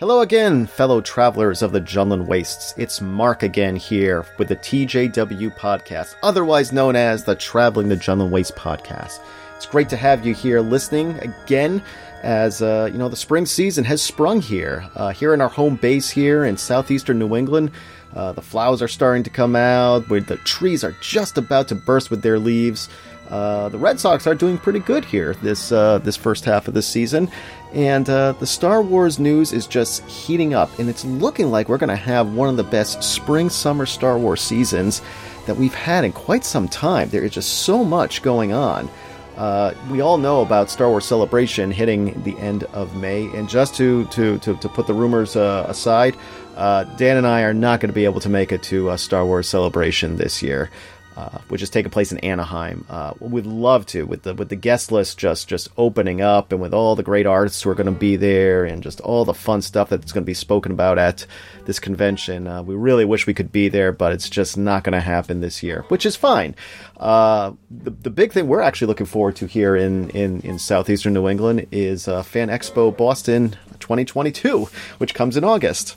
Hello 0.00 0.22
again, 0.22 0.64
fellow 0.64 1.02
travelers 1.02 1.60
of 1.60 1.72
the 1.72 1.80
Jundland 1.82 2.24
Wastes. 2.24 2.72
It's 2.78 3.02
Mark 3.02 3.42
again 3.42 3.76
here 3.76 4.24
with 4.38 4.48
the 4.48 4.56
TJW 4.56 5.54
podcast, 5.58 6.14
otherwise 6.22 6.72
known 6.72 6.96
as 6.96 7.22
the 7.22 7.34
Traveling 7.34 7.90
the 7.90 7.96
Jundland 7.96 8.30
Waste 8.30 8.56
podcast. 8.56 9.20
It's 9.56 9.66
great 9.66 9.90
to 9.90 9.98
have 9.98 10.24
you 10.24 10.32
here 10.32 10.62
listening 10.62 11.18
again 11.18 11.82
as, 12.22 12.62
uh, 12.62 12.88
you 12.90 12.96
know, 12.96 13.10
the 13.10 13.16
spring 13.16 13.44
season 13.44 13.84
has 13.84 14.00
sprung 14.00 14.40
here. 14.40 14.88
Uh, 14.94 15.10
here 15.10 15.34
in 15.34 15.42
our 15.42 15.50
home 15.50 15.76
base 15.76 16.08
here 16.08 16.46
in 16.46 16.56
southeastern 16.56 17.18
New 17.18 17.36
England, 17.36 17.70
uh, 18.16 18.32
the 18.32 18.40
flowers 18.40 18.80
are 18.80 18.88
starting 18.88 19.22
to 19.24 19.30
come 19.30 19.54
out, 19.54 20.08
where 20.08 20.22
the 20.22 20.38
trees 20.38 20.82
are 20.82 20.96
just 21.02 21.36
about 21.36 21.68
to 21.68 21.74
burst 21.74 22.10
with 22.10 22.22
their 22.22 22.38
leaves. 22.38 22.88
Uh, 23.28 23.68
the 23.68 23.78
Red 23.78 24.00
Sox 24.00 24.26
are 24.26 24.34
doing 24.34 24.58
pretty 24.58 24.80
good 24.80 25.04
here 25.04 25.34
this 25.34 25.70
uh, 25.70 25.98
this 25.98 26.16
first 26.16 26.44
half 26.44 26.66
of 26.66 26.74
the 26.74 26.82
season, 26.82 27.30
and 27.72 28.08
uh, 28.08 28.32
the 28.32 28.46
Star 28.46 28.82
Wars 28.82 29.18
news 29.18 29.52
is 29.52 29.66
just 29.66 30.04
heating 30.06 30.54
up, 30.54 30.76
and 30.78 30.88
it's 30.88 31.04
looking 31.04 31.50
like 31.50 31.68
we're 31.68 31.78
going 31.78 31.88
to 31.88 31.96
have 31.96 32.32
one 32.32 32.48
of 32.48 32.56
the 32.56 32.64
best 32.64 33.02
spring 33.02 33.48
summer 33.48 33.86
Star 33.86 34.18
Wars 34.18 34.40
seasons 34.40 35.02
that 35.46 35.56
we've 35.56 35.74
had 35.74 36.04
in 36.04 36.12
quite 36.12 36.44
some 36.44 36.68
time. 36.68 37.08
There 37.10 37.24
is 37.24 37.32
just 37.32 37.60
so 37.60 37.84
much 37.84 38.22
going 38.22 38.52
on. 38.52 38.88
Uh, 39.36 39.72
we 39.90 40.00
all 40.00 40.18
know 40.18 40.42
about 40.42 40.68
Star 40.68 40.90
Wars 40.90 41.04
Celebration 41.04 41.70
hitting 41.70 42.20
the 42.24 42.36
end 42.38 42.64
of 42.64 42.96
May, 42.96 43.26
and 43.36 43.48
just 43.48 43.74
to 43.76 44.04
to 44.06 44.38
to, 44.38 44.56
to 44.56 44.68
put 44.68 44.86
the 44.86 44.94
rumors 44.94 45.36
uh, 45.36 45.64
aside, 45.68 46.16
uh, 46.56 46.84
Dan 46.96 47.16
and 47.16 47.26
I 47.26 47.42
are 47.42 47.54
not 47.54 47.80
going 47.80 47.88
to 47.88 47.94
be 47.94 48.04
able 48.04 48.20
to 48.20 48.28
make 48.28 48.52
it 48.52 48.62
to 48.64 48.96
Star 48.98 49.24
Wars 49.24 49.48
Celebration 49.48 50.16
this 50.16 50.42
year 50.42 50.70
uh, 51.16 51.38
which 51.48 51.62
is 51.62 51.70
taking 51.70 51.90
place 51.90 52.12
in 52.12 52.18
Anaheim. 52.18 52.84
Uh, 52.88 53.14
we'd 53.20 53.46
love 53.46 53.84
to 53.86 54.06
with 54.06 54.22
the 54.22 54.34
with 54.34 54.48
the 54.48 54.56
guest 54.56 54.92
list 54.92 55.18
just 55.18 55.48
just 55.48 55.68
opening 55.76 56.20
up 56.20 56.52
and 56.52 56.60
with 56.60 56.72
all 56.72 56.94
the 56.94 57.02
great 57.02 57.26
artists 57.26 57.62
who 57.62 57.70
are 57.70 57.74
going 57.74 57.92
to 57.92 57.92
be 57.92 58.16
there 58.16 58.64
and 58.64 58.82
just 58.82 59.00
all 59.00 59.24
the 59.24 59.34
fun 59.34 59.60
stuff 59.60 59.88
that's 59.88 60.12
going 60.12 60.22
to 60.22 60.26
be 60.26 60.34
spoken 60.34 60.72
about 60.72 60.98
at 60.98 61.26
this 61.66 61.78
convention. 61.78 62.46
Uh, 62.46 62.62
we 62.62 62.74
really 62.74 63.04
wish 63.04 63.26
we 63.26 63.34
could 63.34 63.52
be 63.52 63.68
there, 63.68 63.92
but 63.92 64.12
it's 64.12 64.28
just 64.28 64.56
not 64.56 64.84
going 64.84 64.92
to 64.92 65.00
happen 65.00 65.40
this 65.40 65.62
year, 65.62 65.84
which 65.88 66.06
is 66.06 66.16
fine. 66.16 66.54
Uh, 66.96 67.52
the 67.70 67.90
the 67.90 68.10
big 68.10 68.32
thing 68.32 68.46
we're 68.46 68.60
actually 68.60 68.86
looking 68.86 69.06
forward 69.06 69.36
to 69.36 69.46
here 69.46 69.74
in 69.76 70.10
in, 70.10 70.40
in 70.42 70.58
southeastern 70.58 71.12
New 71.12 71.28
England 71.28 71.66
is 71.72 72.06
uh, 72.06 72.22
Fan 72.22 72.48
Expo 72.48 72.96
Boston 72.96 73.56
2022, 73.80 74.68
which 74.98 75.14
comes 75.14 75.36
in 75.36 75.44
August 75.44 75.96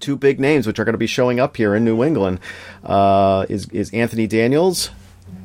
two 0.00 0.16
big 0.16 0.40
names 0.40 0.66
which 0.66 0.78
are 0.78 0.84
going 0.84 0.94
to 0.94 0.98
be 0.98 1.06
showing 1.06 1.40
up 1.40 1.56
here 1.56 1.74
in 1.74 1.84
New 1.84 2.02
England 2.02 2.40
uh, 2.84 3.46
is 3.48 3.68
is 3.70 3.90
Anthony 3.92 4.26
Daniels, 4.26 4.90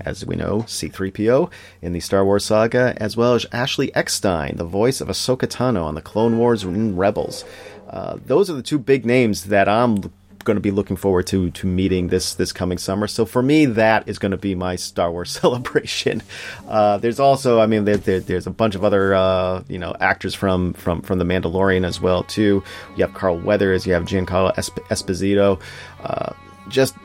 as 0.02 0.26
we 0.26 0.36
know, 0.36 0.60
C3PO 0.60 1.52
in 1.82 1.94
the 1.94 2.00
Star 2.00 2.24
Wars 2.24 2.46
saga, 2.46 2.94
as 2.98 3.18
well 3.18 3.34
as 3.34 3.46
Ashley 3.52 3.94
Eckstein, 3.96 4.58
the 4.58 4.66
voice 4.66 5.02
of 5.02 5.08
Ahsoka 5.08 5.48
Tano 5.48 5.84
on 5.84 5.96
the 5.96 6.02
Clone 6.02 6.38
Wars 6.38 6.64
and 6.64 6.98
Rebels. 6.98 7.46
Uh, 7.90 8.18
those 8.26 8.50
are 8.50 8.54
the 8.54 8.64
two 8.64 8.80
big 8.80 9.06
names 9.06 9.46
that 9.46 9.70
I'm 9.70 10.12
going 10.44 10.56
to 10.56 10.62
be 10.62 10.72
looking 10.72 10.96
forward 10.96 11.28
to 11.28 11.52
to 11.52 11.68
meeting 11.68 12.08
this 12.08 12.36
this 12.36 12.52
coming 12.52 12.78
summer. 12.78 13.08
So 13.08 13.26
for 13.26 13.42
me, 13.42 13.66
that 13.66 14.08
is 14.08 14.20
going 14.20 14.32
to 14.32 14.38
be 14.38 14.56
my 14.56 14.76
Star 14.76 15.12
Wars 15.12 15.32
celebration. 15.42 16.24
Uh, 16.68 16.98
there's 16.98 17.20
also, 17.20 17.60
I 17.60 17.66
mean, 17.66 17.86
there, 17.86 17.98
there, 17.98 18.20
there's 18.20 18.48
a 18.48 18.52
bunch 18.52 18.76
of 18.76 18.84
other 18.84 19.14
uh, 19.14 19.64
you 19.68 19.80
know 19.80 19.96
actors 20.00 20.34
from 20.36 20.74
from 20.74 21.02
from 21.02 21.20
the 21.20 21.26
Mandalorian 21.26 21.86
as 21.86 22.02
well 22.02 22.24
too. 22.24 22.64
You 22.96 23.06
have 23.06 23.14
Carl 23.14 23.40
Weathers, 23.40 23.86
you 23.86 23.94
have 23.94 24.04
Giancarlo 24.04 24.56
Esp- 24.56 24.84
Esposito. 24.90 25.62
Uh, 26.04 26.34
just, 26.70 26.96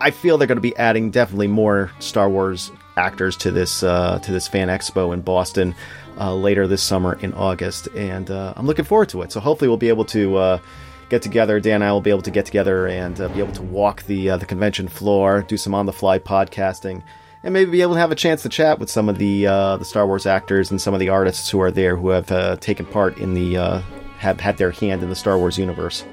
I 0.00 0.10
feel 0.10 0.38
they're 0.38 0.48
going 0.48 0.56
to 0.56 0.62
be 0.62 0.76
adding 0.76 1.10
definitely 1.10 1.48
more 1.48 1.90
Star 1.98 2.30
Wars 2.30 2.72
actors 2.96 3.36
to 3.38 3.50
this 3.50 3.82
uh, 3.82 4.18
to 4.20 4.32
this 4.32 4.48
fan 4.48 4.68
expo 4.68 5.12
in 5.14 5.22
Boston. 5.22 5.74
Uh, 6.20 6.34
later 6.34 6.66
this 6.66 6.82
summer 6.82 7.16
in 7.20 7.32
August, 7.34 7.86
and 7.94 8.28
uh, 8.28 8.52
I'm 8.56 8.66
looking 8.66 8.84
forward 8.84 9.08
to 9.10 9.22
it. 9.22 9.30
So 9.30 9.38
hopefully 9.38 9.68
we'll 9.68 9.76
be 9.76 9.88
able 9.88 10.04
to 10.06 10.60
get 11.08 11.22
together. 11.22 11.60
Dan 11.60 11.76
and 11.76 11.84
I 11.84 11.92
will 11.92 12.00
be 12.00 12.10
able 12.10 12.22
to 12.22 12.30
get 12.30 12.46
together 12.46 12.86
and 12.86 13.20
uh, 13.20 13.28
be 13.28 13.40
able 13.40 13.52
to 13.54 13.62
walk 13.62 14.04
the 14.04 14.30
uh, 14.30 14.36
the 14.36 14.46
convention 14.46 14.88
floor, 14.88 15.42
do 15.42 15.56
some 15.56 15.74
on 15.74 15.86
the 15.86 15.92
fly 15.92 16.18
podcasting, 16.18 17.02
and 17.42 17.52
maybe 17.54 17.70
be 17.70 17.82
able 17.82 17.94
to 17.94 18.00
have 18.00 18.12
a 18.12 18.16
chance 18.16 18.42
to 18.42 18.48
chat 18.48 18.78
with 18.78 18.90
some 18.90 19.08
of 19.08 19.18
the 19.18 19.46
uh, 19.46 19.76
the 19.76 19.84
Star 19.84 20.06
Wars 20.06 20.26
actors 20.26 20.70
and 20.70 20.80
some 20.80 20.94
of 20.94 21.00
the 21.00 21.08
artists 21.08 21.50
who 21.50 21.60
are 21.60 21.70
there 21.70 21.96
who 21.96 22.10
have 22.10 22.30
uh, 22.30 22.56
taken 22.56 22.86
part 22.86 23.18
in 23.18 23.34
the 23.34 23.56
uh, 23.56 23.80
have 24.18 24.40
had 24.40 24.56
their 24.58 24.70
hand 24.70 25.02
in 25.02 25.08
the 25.08 25.16
Star 25.16 25.38
Wars 25.38 25.58
universe. 25.58 26.04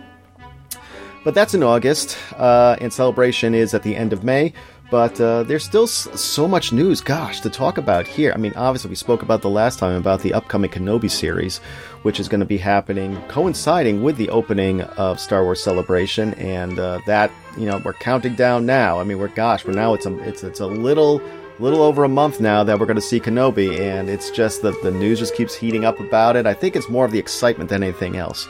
But 1.23 1.33
that's 1.33 1.55
in 1.55 1.63
August, 1.63 2.17
uh, 2.37 2.77
and 2.79 2.93
Celebration 2.93 3.55
is 3.55 3.73
at 3.73 3.81
the 3.81 3.95
end 3.95 4.13
of 4.13 4.23
May. 4.23 4.53
But 4.91 5.19
uh, 5.19 5.43
there's 5.43 5.63
still 5.63 5.87
so 5.87 6.47
much 6.47 6.71
news, 6.71 7.01
gosh, 7.01 7.41
to 7.41 7.49
talk 7.49 7.77
about 7.77 8.05
here. 8.05 8.31
I 8.33 8.37
mean, 8.37 8.53
obviously, 8.55 8.89
we 8.89 8.95
spoke 8.95 9.23
about 9.23 9.41
the 9.41 9.49
last 9.49 9.79
time 9.79 9.97
about 9.97 10.21
the 10.21 10.33
upcoming 10.33 10.69
Kenobi 10.69 11.09
series, 11.09 11.57
which 12.03 12.19
is 12.19 12.27
going 12.27 12.39
to 12.39 12.45
be 12.45 12.57
happening 12.57 13.19
coinciding 13.27 14.03
with 14.03 14.17
the 14.17 14.29
opening 14.29 14.81
of 14.81 15.19
Star 15.19 15.43
Wars 15.43 15.63
Celebration, 15.63 16.35
and 16.35 16.77
uh, 16.77 16.99
that 17.07 17.31
you 17.57 17.65
know 17.65 17.81
we're 17.83 17.93
counting 17.93 18.35
down 18.35 18.65
now. 18.67 18.99
I 18.99 19.03
mean, 19.03 19.17
we're 19.17 19.27
gosh, 19.29 19.65
we're 19.65 19.73
now 19.73 19.95
it's 19.95 20.05
a 20.05 20.17
it's 20.19 20.43
it's 20.43 20.59
a 20.59 20.67
little 20.67 21.19
little 21.57 21.81
over 21.81 22.03
a 22.03 22.09
month 22.09 22.39
now 22.39 22.63
that 22.63 22.79
we're 22.79 22.85
going 22.85 22.95
to 22.95 23.01
see 23.01 23.19
Kenobi, 23.19 23.79
and 23.79 24.07
it's 24.07 24.29
just 24.29 24.61
that 24.61 24.79
the 24.83 24.91
news 24.91 25.19
just 25.19 25.35
keeps 25.35 25.55
heating 25.55 25.83
up 25.83 25.99
about 25.99 26.35
it. 26.35 26.45
I 26.45 26.53
think 26.53 26.75
it's 26.75 26.89
more 26.89 27.05
of 27.05 27.11
the 27.11 27.19
excitement 27.19 27.69
than 27.69 27.81
anything 27.81 28.17
else. 28.17 28.47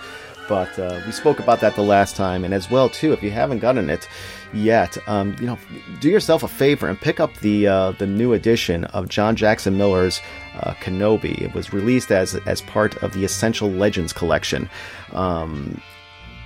But 0.48 0.78
uh, 0.78 1.02
we 1.06 1.12
spoke 1.12 1.40
about 1.40 1.60
that 1.62 1.76
the 1.76 1.82
last 1.82 2.16
time, 2.16 2.44
and 2.44 2.54
as 2.54 2.70
well 2.70 2.90
too. 2.90 3.14
If 3.14 3.24
you 3.24 3.32
haven't 3.32 3.60
gotten 3.60 3.90
it 3.90 4.08
yet, 4.54 4.98
um, 5.08 5.36
you 5.40 5.48
know, 5.48 5.58
do 6.00 6.10
yourself 6.10 6.44
a 6.44 6.48
favor 6.48 6.88
and 6.88 7.00
pick 7.00 7.20
up 7.20 7.36
the 7.38 7.68
uh, 7.68 7.92
the 7.94 8.08
new 8.08 8.34
edition 8.34 8.86
of 8.86 9.10
John 9.10 9.36
Jackson 9.36 9.78
Miller's 9.78 10.22
uh, 10.60 10.74
Kenobi. 10.76 11.42
It 11.42 11.54
was 11.54 11.74
released 11.74 12.12
as 12.12 12.36
as 12.46 12.62
part 12.62 12.96
of 13.04 13.14
the 13.14 13.26
Essential 13.26 13.70
Legends 13.70 14.14
collection. 14.14 14.70
Um, 15.14 15.82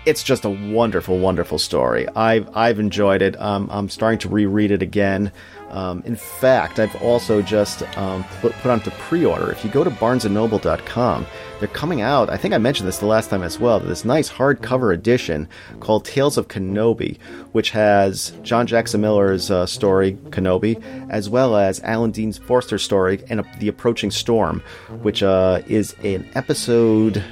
it's 0.05 0.23
just 0.23 0.45
a 0.45 0.49
wonderful, 0.49 1.19
wonderful 1.19 1.59
story. 1.59 2.07
I've 2.15 2.49
I've 2.55 2.79
enjoyed 2.79 3.21
it. 3.21 3.39
Um, 3.39 3.67
I'm 3.71 3.89
starting 3.89 4.19
to 4.19 4.29
reread 4.29 4.71
it 4.71 4.81
again. 4.81 5.31
Um, 5.69 6.01
in 6.05 6.15
fact, 6.15 6.79
I've 6.79 6.95
also 7.01 7.41
just 7.41 7.83
um, 7.97 8.23
put, 8.41 8.53
put 8.53 8.71
onto 8.71 8.91
pre-order. 8.91 9.51
If 9.51 9.63
you 9.63 9.69
go 9.69 9.83
to 9.83 9.91
BarnesandNoble.com, 9.91 11.25
they're 11.59 11.67
coming 11.67 12.01
out. 12.01 12.29
I 12.29 12.37
think 12.37 12.53
I 12.53 12.57
mentioned 12.57 12.87
this 12.87 12.99
the 12.99 13.05
last 13.05 13.29
time 13.29 13.43
as 13.43 13.59
well. 13.59 13.79
This 13.79 14.05
nice 14.05 14.29
hardcover 14.29 14.93
edition 14.93 15.47
called 15.79 16.05
Tales 16.05 16.37
of 16.37 16.47
Kenobi, 16.47 17.19
which 17.51 17.71
has 17.71 18.31
John 18.43 18.65
Jackson 18.65 19.01
Miller's 19.01 19.51
uh, 19.51 19.65
story 19.65 20.13
Kenobi, 20.29 20.81
as 21.09 21.29
well 21.29 21.55
as 21.55 21.81
Alan 21.81 22.11
Dean 22.11 22.33
Foster's 22.33 22.83
story 22.83 23.23
and 23.29 23.45
The 23.59 23.67
Approaching 23.67 24.11
Storm, 24.11 24.61
which 25.01 25.21
uh, 25.21 25.61
is 25.67 25.95
an 26.03 26.27
episode 26.35 27.23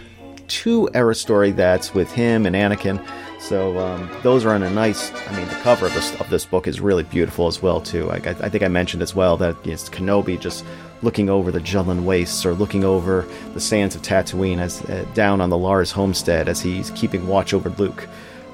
two 0.48 0.90
era 0.94 1.16
story 1.16 1.52
that's 1.52 1.94
with 1.94 2.12
him 2.12 2.46
and 2.46 2.56
Anakin. 2.56 3.06
So 3.48 3.80
um, 3.80 4.10
those 4.24 4.44
are 4.44 4.54
on 4.54 4.62
a 4.62 4.70
nice. 4.70 5.10
I 5.30 5.38
mean, 5.38 5.48
the 5.48 5.56
cover 5.62 5.86
of 5.86 5.94
this 5.94 6.14
of 6.20 6.30
this 6.30 6.44
book 6.44 6.68
is 6.68 6.82
really 6.82 7.04
beautiful 7.04 7.48
as 7.48 7.62
well 7.62 7.80
too. 7.80 8.12
I, 8.12 8.18
I 8.18 8.50
think 8.50 8.62
I 8.62 8.68
mentioned 8.68 9.02
as 9.02 9.16
well 9.16 9.38
that 9.38 9.56
it's 9.66 9.88
Kenobi 9.88 10.38
just 10.38 10.66
looking 11.02 11.30
over 11.30 11.50
the 11.50 11.62
Jundland 11.62 12.04
wastes 12.04 12.46
or 12.46 12.54
looking 12.54 12.84
over 12.84 13.26
the 13.54 13.62
sands 13.62 13.96
of 13.96 14.02
Tatooine 14.02 14.60
as 14.60 14.82
uh, 14.90 15.06
down 15.14 15.40
on 15.40 15.50
the 15.50 15.58
Lars 15.58 15.94
homestead 15.94 16.50
as 16.50 16.60
he's 16.60 16.92
keeping 16.92 17.26
watch 17.26 17.54
over 17.54 17.70
Luke. 17.70 18.10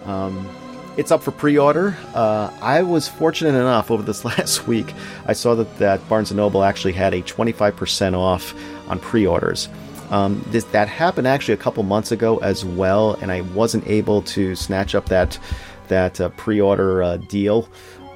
Um, 0.06 0.48
it's 0.96 1.10
up 1.12 1.24
for 1.24 1.32
pre-order. 1.32 1.98
Uh, 2.14 2.52
I 2.62 2.84
was 2.84 3.08
fortunate 3.08 3.56
enough 3.56 3.90
over 3.90 4.04
this 4.04 4.24
last 4.38 4.68
week. 4.68 4.94
I 5.26 5.34
saw 5.34 5.56
that 5.56 5.76
that 5.80 6.08
Barnes 6.08 6.30
and 6.30 6.38
Noble 6.38 6.64
actually 6.64 6.94
had 6.94 7.16
a 7.16 7.24
25% 7.24 8.16
off 8.16 8.54
on 8.88 9.00
pre-orders. 9.00 9.70
Um, 10.10 10.44
this 10.48 10.64
that 10.66 10.88
happened 10.88 11.28
actually 11.28 11.56
a 11.56 11.58
couple 11.58 11.84
months 11.84 12.12
ago 12.12 12.38
as 12.38 12.64
well, 12.66 13.14
and 13.16 13.32
I 13.32 13.42
wasn't 13.42 13.88
able 13.88 14.22
to 14.24 14.56
snatch 14.56 14.96
up 14.96 15.08
that 15.08 15.40
that 15.88 16.20
uh, 16.20 16.30
pre-order 16.30 17.04
uh, 17.04 17.18
deal. 17.18 17.68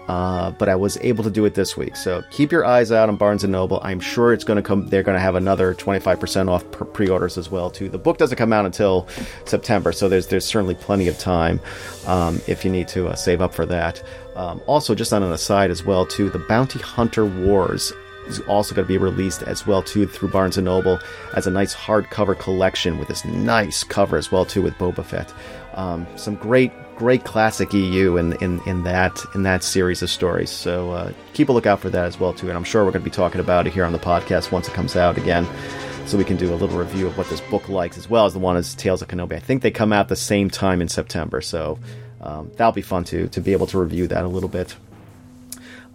Uh, 0.08 0.52
but 0.52 0.70
I 0.70 0.76
was 0.76 0.98
able 1.02 1.22
to 1.26 1.30
do 1.30 1.44
it 1.44 1.54
this 1.54 1.76
week. 1.76 1.98
So 1.98 2.24
keep 2.32 2.50
your 2.50 2.66
eyes 2.66 2.94
out 2.94 3.10
on 3.10 3.18
Barnes 3.18 3.44
and 3.44 3.52
Noble. 3.52 3.82
I'm 3.84 4.00
sure 4.00 4.32
it's 4.32 4.46
going 4.46 4.56
to 4.56 4.64
come. 4.64 4.88
They're 4.88 5.04
going 5.04 5.18
to 5.18 5.22
have 5.22 5.36
another 5.36 5.74
25% 5.76 6.48
off 6.50 6.64
pre-orders 6.94 7.38
as 7.38 7.52
well 7.52 7.70
too. 7.70 7.90
The 7.90 7.98
book 7.98 8.18
doesn't 8.18 8.38
come 8.38 8.54
out 8.54 8.66
until 8.66 9.06
September, 9.44 9.92
so 9.92 10.08
there's 10.08 10.28
there's 10.28 10.46
certainly 10.46 10.76
plenty 10.76 11.10
of 11.10 11.20
time 11.20 11.60
um, 12.06 12.40
if 12.48 12.64
you 12.64 12.72
need 12.72 12.88
to 12.90 13.10
uh, 13.10 13.16
save 13.16 13.42
up 13.42 13.54
for 13.54 13.66
that. 13.66 14.02
Um, 14.38 14.62
also, 14.66 14.96
just 14.96 15.12
on 15.12 15.24
an 15.24 15.32
aside 15.34 15.72
as 15.72 15.84
well 15.84 16.06
too, 16.06 16.30
the 16.30 16.40
Bounty 16.40 16.80
Hunter 16.80 17.26
Wars 17.26 17.92
is 18.28 18.40
also 18.42 18.76
going 18.76 18.86
to 18.86 18.88
be 18.88 18.98
released 18.98 19.44
as 19.44 19.66
well 19.66 19.82
too 19.82 20.08
through 20.08 20.30
Barnes 20.30 20.58
and 20.58 20.66
Noble 20.66 21.00
as 21.36 21.48
a 21.48 21.52
nice 21.52 21.76
hardcover 21.76 22.38
collection 22.38 22.98
with 22.98 23.08
this 23.08 23.26
nice 23.26 23.84
cover 23.84 24.18
as 24.18 24.32
well 24.32 24.46
too 24.46 24.62
with 24.62 24.74
Boba 24.76 25.04
Fett. 25.04 25.34
Um, 25.74 26.08
some 26.16 26.36
great 26.36 26.72
great 26.98 27.24
classic 27.24 27.72
EU 27.74 28.18
in, 28.18 28.34
in, 28.42 28.60
in 28.66 28.84
that 28.84 29.24
in 29.36 29.44
that 29.44 29.64
series 29.64 30.02
of 30.02 30.10
stories. 30.10 30.50
So 30.50 30.92
uh, 30.92 31.12
keep 31.34 31.50
a 31.50 31.52
lookout 31.52 31.80
for 31.80 31.90
that 31.90 32.06
as 32.06 32.20
well 32.20 32.34
too. 32.34 32.50
And 32.50 32.58
I'm 32.58 32.64
sure 32.64 32.84
we're 32.84 32.92
going 32.92 33.04
to 33.04 33.10
be 33.10 33.12
talking 33.12 33.40
about 33.40 33.68
it 33.68 33.74
here 33.74 33.86
on 33.86 33.94
the 33.94 34.00
podcast 34.00 34.52
once 34.52 34.68
it 34.68 34.74
comes 34.74 34.96
out 34.96 35.18
again. 35.18 35.48
So 36.08 36.18
we 36.18 36.24
can 36.24 36.38
do 36.38 36.54
a 36.54 36.56
little 36.56 36.78
review 36.78 37.06
of 37.08 37.18
what 37.18 37.30
this 37.30 37.42
book 37.42 37.68
likes 37.70 37.98
as 37.98 38.10
well 38.10 38.26
as 38.26 38.34
the 38.34 38.40
one 38.40 38.56
as 38.56 38.74
Tales 38.74 39.02
of 39.02 39.10
Kenobi. 39.10 39.34
I 39.34 39.40
think 39.40 39.62
they 39.62 39.72
come 39.72 39.92
out 39.92 40.08
the 40.08 40.16
same 40.16 40.50
time 40.50 40.82
in 40.82 40.88
September, 40.88 41.42
so 41.42 41.78
um, 42.22 42.50
that'll 42.56 42.72
be 42.72 42.82
fun 42.82 43.04
to 43.06 43.28
to 43.28 43.42
be 43.42 43.52
able 43.52 43.68
to 43.68 43.78
review 43.78 44.08
that 44.08 44.24
a 44.24 44.28
little 44.28 44.50
bit. 44.50 44.76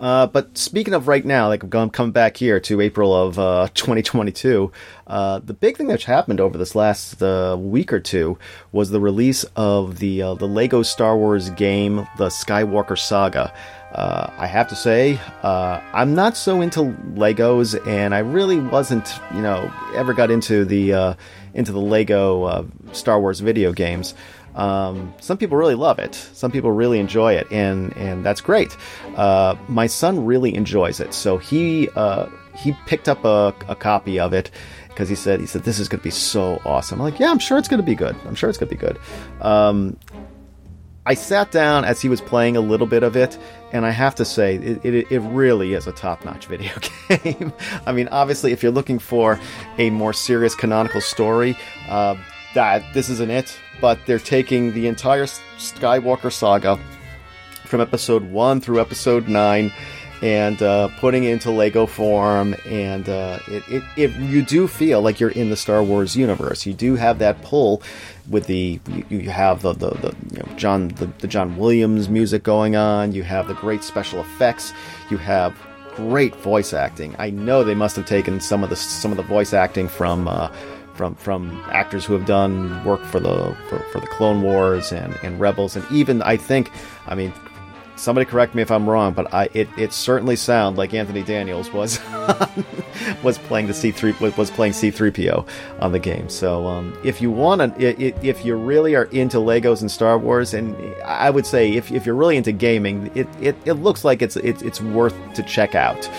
Uh, 0.03 0.27
but 0.27 0.59
speaking 0.59 0.95
of 0.95 1.07
right 1.07 1.25
now, 1.25 1.47
like 1.47 1.63
I'm 1.63 1.89
coming 1.89 2.11
back 2.11 2.37
here 2.37 2.59
to 2.59 2.81
April 2.81 3.15
of 3.15 3.39
uh, 3.39 3.69
2022, 3.75 4.73
uh, 5.07 5.39
the 5.39 5.55
big 5.55 5.77
thing 5.77 5.87
that's 5.87 6.05
happened 6.05 6.41
over 6.41 6.59
this 6.59 6.75
last 6.75 7.23
uh, 7.23 7.57
week 7.59 7.93
or 7.93 8.01
two 8.01 8.37
was 8.73 8.91
the 8.91 8.99
release 9.01 9.45
of 9.55 10.01
the 10.01 10.21
uh, 10.21 10.35
the 10.35 10.49
Lego 10.49 10.83
Star 10.83 11.17
Wars 11.17 11.51
game, 11.51 12.09
the 12.19 12.27
Skywalker 12.27 12.99
Saga. 12.99 13.55
Uh, 13.95 14.33
I 14.39 14.47
have 14.47 14.69
to 14.69 14.75
say, 14.75 15.21
I'm 15.43 16.15
not 16.15 16.37
so 16.37 16.63
into 16.63 16.81
Legos, 17.15 17.87
and 17.87 18.15
I 18.15 18.21
really 18.21 18.59
wasn't, 18.59 19.07
you 19.35 19.43
know, 19.43 19.71
ever 19.95 20.15
got 20.15 20.31
into 20.31 20.65
the 20.65 21.17
into 21.55 21.73
the 21.73 21.79
Lego 21.79 22.67
Star 22.93 23.21
Wars 23.21 23.41
video 23.41 23.73
games. 23.73 24.15
Um, 24.55 25.15
some 25.21 25.39
people 25.39 25.57
really 25.57 25.75
love 25.75 25.99
it. 25.99 26.15
Some 26.15 26.51
people 26.51 26.73
really 26.73 26.99
enjoy 26.99 27.35
it, 27.35 27.51
and 27.51 27.97
and 27.97 28.25
that's 28.25 28.41
great. 28.41 28.77
Uh, 29.17 29.57
my 29.69 29.87
son 29.87 30.25
really 30.25 30.55
enjoys 30.55 31.01
it, 31.01 31.15
so 31.15 31.39
he 31.39 31.89
uh, 31.97 32.27
he 32.55 32.73
picked 32.87 33.09
up 33.09 33.25
a, 33.25 33.55
a 33.69 33.75
copy 33.75 34.19
of 34.21 34.33
it 34.33 34.51
because 34.89 35.09
he 35.09 35.15
said 35.15 35.41
he 35.41 35.47
said 35.47 35.63
this 35.65 35.79
is 35.79 35.89
going 35.89 36.01
to 36.01 36.05
be 36.05 36.11
so 36.11 36.61
awesome. 36.65 37.01
I'm 37.01 37.11
like, 37.11 37.19
yeah, 37.19 37.31
I'm 37.31 37.39
sure 37.39 37.59
it's 37.59 37.69
going 37.69 37.81
to 37.81 37.87
be 37.87 37.95
good. 37.95 38.17
I'm 38.27 38.35
sure 38.35 38.51
it's 38.51 38.59
going 38.59 38.69
to 38.69 38.75
be 38.75 38.81
good. 38.81 38.99
Um, 39.41 39.97
I 41.05 41.15
sat 41.15 41.51
down 41.51 41.85
as 41.85 42.01
he 42.01 42.09
was 42.09 42.21
playing 42.21 42.57
a 42.57 42.61
little 42.61 42.87
bit 42.87 43.03
of 43.03 43.17
it, 43.17 43.37
and 43.73 43.85
I 43.85 43.91
have 43.91 44.15
to 44.17 44.25
say, 44.25 44.55
it, 44.57 44.85
it, 44.85 45.11
it 45.11 45.19
really 45.21 45.75
is 45.75 45.89
a 45.89 45.93
top 45.93 46.25
notch 46.25 46.47
video 46.49 46.73
game. 47.09 47.53
I 47.87 47.93
mean, 47.93 48.09
obviously, 48.09 48.53
if 48.53 48.63
you're 48.63 48.73
looking 48.73 48.99
for 48.99 49.41
a 49.79 49.91
more 49.91 50.13
serious 50.13 50.55
canonical 50.55 51.01
story, 51.01 51.57
uh, 51.89 52.17
that 52.55 52.83
this 52.95 53.09
isn't 53.09 53.31
it 53.31 53.59
but 53.81 53.99
they're 54.07 54.19
taking 54.19 54.73
the 54.73 54.87
entire 54.87 55.27
Skywalker 55.27 56.33
saga 56.33 56.79
from 57.65 57.81
episode 57.81 58.23
1 58.31 58.61
through 58.61 58.81
episode 58.81 59.29
9 59.29 59.73
and 60.23 60.63
uh, 60.63 60.89
putting 60.99 61.25
it 61.25 61.33
into 61.33 61.51
Lego 61.51 61.85
form, 61.85 62.55
and 62.65 63.09
uh, 63.09 63.41
it, 63.49 63.65
it, 63.69 63.83
it, 63.97 64.11
you 64.21 64.41
do 64.41 64.69
feel 64.69 65.03
like 65.03 65.19
you're 65.19 65.31
in 65.31 65.51
the 65.51 65.57
Star 65.57 65.83
Wars 65.83 66.17
universe. 66.17 66.65
You 66.65 66.73
do 66.73 66.95
have 66.95 67.19
that 67.19 67.43
pull 67.43 67.83
with 68.31 68.47
the 68.47 68.79
you, 68.89 69.19
you 69.19 69.31
have 69.31 69.63
the 69.63 69.73
the, 69.73 69.91
the 69.91 70.15
you 70.31 70.39
know, 70.39 70.57
John 70.57 70.89
the, 70.89 71.07
the 71.19 71.27
John 71.27 71.57
Williams 71.57 72.09
music 72.09 72.45
going 72.45 72.77
on. 72.77 73.13
You 73.13 73.25
have 73.25 73.49
the 73.49 73.55
great 73.55 73.83
special 73.83 74.21
effects. 74.21 74.73
You 75.11 75.17
have 75.17 75.61
great 75.97 76.37
voice 76.37 76.73
acting. 76.73 77.17
I 77.19 77.31
know 77.31 77.65
they 77.65 77.75
must 77.75 77.97
have 77.97 78.07
taken 78.07 78.39
some 78.39 78.63
of 78.63 78.71
the 78.71 78.77
some 78.77 79.11
of 79.11 79.17
the 79.17 79.25
voice 79.25 79.53
acting 79.53 79.89
from. 79.89 80.29
Uh, 80.29 80.53
from 80.95 81.15
from 81.15 81.63
actors 81.71 82.05
who 82.05 82.13
have 82.15 82.27
done 82.27 82.85
work 82.85 83.03
for 83.05 83.21
the 83.21 83.57
for, 83.69 83.79
for 83.79 84.01
the 84.01 84.07
Clone 84.07 84.43
Wars 84.43 84.93
and, 84.93 85.19
and 85.23 85.41
Rebels, 85.41 85.77
and 85.77 85.85
even 85.91 86.23
I 86.23 86.37
think, 86.37 86.71
I 87.07 87.15
mean, 87.15 87.33
somebody 87.97 88.25
correct 88.25 88.55
me 88.55 88.63
if 88.63 88.71
I'm 88.71 88.89
wrong, 88.89 89.13
but 89.13 89.33
I 89.33 89.49
it, 89.55 89.69
it 89.79 89.93
certainly 89.93 90.37
sounded 90.37 90.79
like 90.79 90.93
Anthony 90.93 91.23
Daniels 91.23 91.73
was 91.73 92.01
was 93.23 93.39
playing 93.39 93.69
the 93.69 93.73
C3 93.73 94.37
was 94.37 94.51
playing 94.51 94.73
C3PO 94.73 95.49
on 95.81 95.93
the 95.93 95.99
game. 95.99 96.29
So 96.29 96.67
um, 96.67 96.97
if 97.05 97.23
you 97.23 97.31
want 97.31 97.79
to, 97.79 98.27
if 98.27 98.45
you 98.45 98.57
really 98.57 98.95
are 98.95 99.05
into 99.05 99.39
Legos 99.39 99.81
and 99.81 99.91
Star 99.91 100.19
Wars, 100.19 100.53
and 100.53 100.77
I 101.05 101.31
would 101.31 101.47
say 101.47 101.73
if, 101.73 101.93
if 101.93 102.05
you're 102.05 102.15
really 102.15 102.37
into 102.37 102.53
gaming, 102.53 103.11
it, 103.15 103.29
it, 103.41 103.57
it 103.65 103.75
looks 103.75 104.05
like 104.05 104.21
it's, 104.21 104.37
it's 104.37 104.63
it's 104.63 104.81
worth 104.81 105.15
to 105.35 105.43
check 105.43 105.75
out 105.75 106.11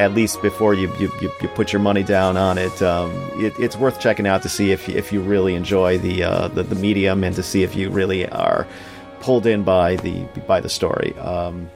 at 0.00 0.14
least 0.14 0.40
before 0.40 0.72
you, 0.72 0.92
you, 0.98 1.12
you, 1.20 1.30
you, 1.42 1.48
put 1.48 1.72
your 1.72 1.80
money 1.80 2.02
down 2.02 2.36
on 2.36 2.56
it, 2.56 2.80
um, 2.82 3.10
it, 3.34 3.52
it's 3.58 3.76
worth 3.76 4.00
checking 4.00 4.26
out 4.26 4.42
to 4.42 4.48
see 4.48 4.72
if, 4.72 4.88
if 4.88 5.12
you 5.12 5.20
really 5.20 5.54
enjoy 5.54 5.98
the, 5.98 6.22
uh, 6.22 6.48
the, 6.48 6.62
the 6.62 6.74
medium 6.74 7.22
and 7.22 7.36
to 7.36 7.42
see 7.42 7.62
if 7.62 7.76
you 7.76 7.90
really 7.90 8.26
are 8.28 8.66
pulled 9.20 9.46
in 9.46 9.62
by 9.62 9.96
the 9.96 10.24
by 10.46 10.60
the 10.60 10.68
story. 10.70 11.14
Um, 11.18 11.70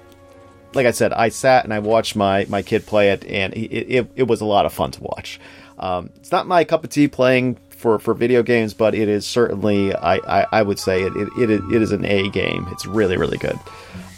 like 0.72 0.86
I 0.86 0.90
said, 0.90 1.12
I 1.12 1.28
sat 1.28 1.64
and 1.64 1.72
I 1.72 1.78
watched 1.78 2.16
my, 2.16 2.46
my 2.48 2.62
kid 2.62 2.86
play 2.86 3.10
it, 3.10 3.24
and 3.26 3.52
it, 3.54 3.70
it, 3.70 4.10
it 4.16 4.22
was 4.26 4.40
a 4.40 4.46
lot 4.46 4.66
of 4.66 4.72
fun 4.72 4.90
to 4.92 5.02
watch. 5.02 5.38
Um, 5.78 6.10
it's 6.16 6.32
not 6.32 6.46
my 6.46 6.64
cup 6.64 6.82
of 6.82 6.90
tea 6.90 7.08
playing 7.08 7.56
for, 7.68 7.98
for 7.98 8.14
video 8.14 8.42
games, 8.42 8.72
but 8.72 8.94
it 8.94 9.08
is 9.08 9.26
certainly 9.26 9.94
I, 9.94 10.16
I, 10.16 10.46
I 10.50 10.62
would 10.62 10.78
say 10.78 11.02
it, 11.02 11.12
it, 11.14 11.50
it 11.50 11.82
is 11.82 11.92
an 11.92 12.04
A 12.06 12.30
game. 12.30 12.66
It's 12.72 12.86
really 12.86 13.18
really 13.18 13.38
good. 13.38 13.58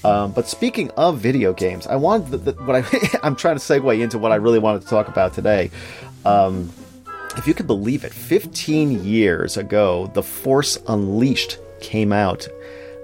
Um, 0.06 0.32
but 0.32 0.46
speaking 0.46 0.90
of 0.92 1.18
video 1.18 1.52
games, 1.52 1.86
I 1.86 1.96
wanted 1.96 2.30
the, 2.30 2.52
the, 2.52 2.64
what 2.64 2.76
I 2.76 3.18
I'm 3.22 3.36
trying 3.36 3.56
to 3.56 3.62
segue 3.62 4.00
into 4.00 4.18
what 4.18 4.32
I 4.32 4.36
really 4.36 4.58
wanted 4.58 4.82
to 4.82 4.88
talk 4.88 5.08
about 5.08 5.34
today. 5.34 5.70
Um, 6.24 6.70
if 7.36 7.46
you 7.46 7.54
could 7.54 7.66
believe 7.66 8.04
it, 8.04 8.12
15 8.12 9.04
years 9.04 9.56
ago, 9.56 10.10
The 10.14 10.22
Force 10.22 10.78
Unleashed 10.88 11.58
came 11.80 12.12
out. 12.12 12.48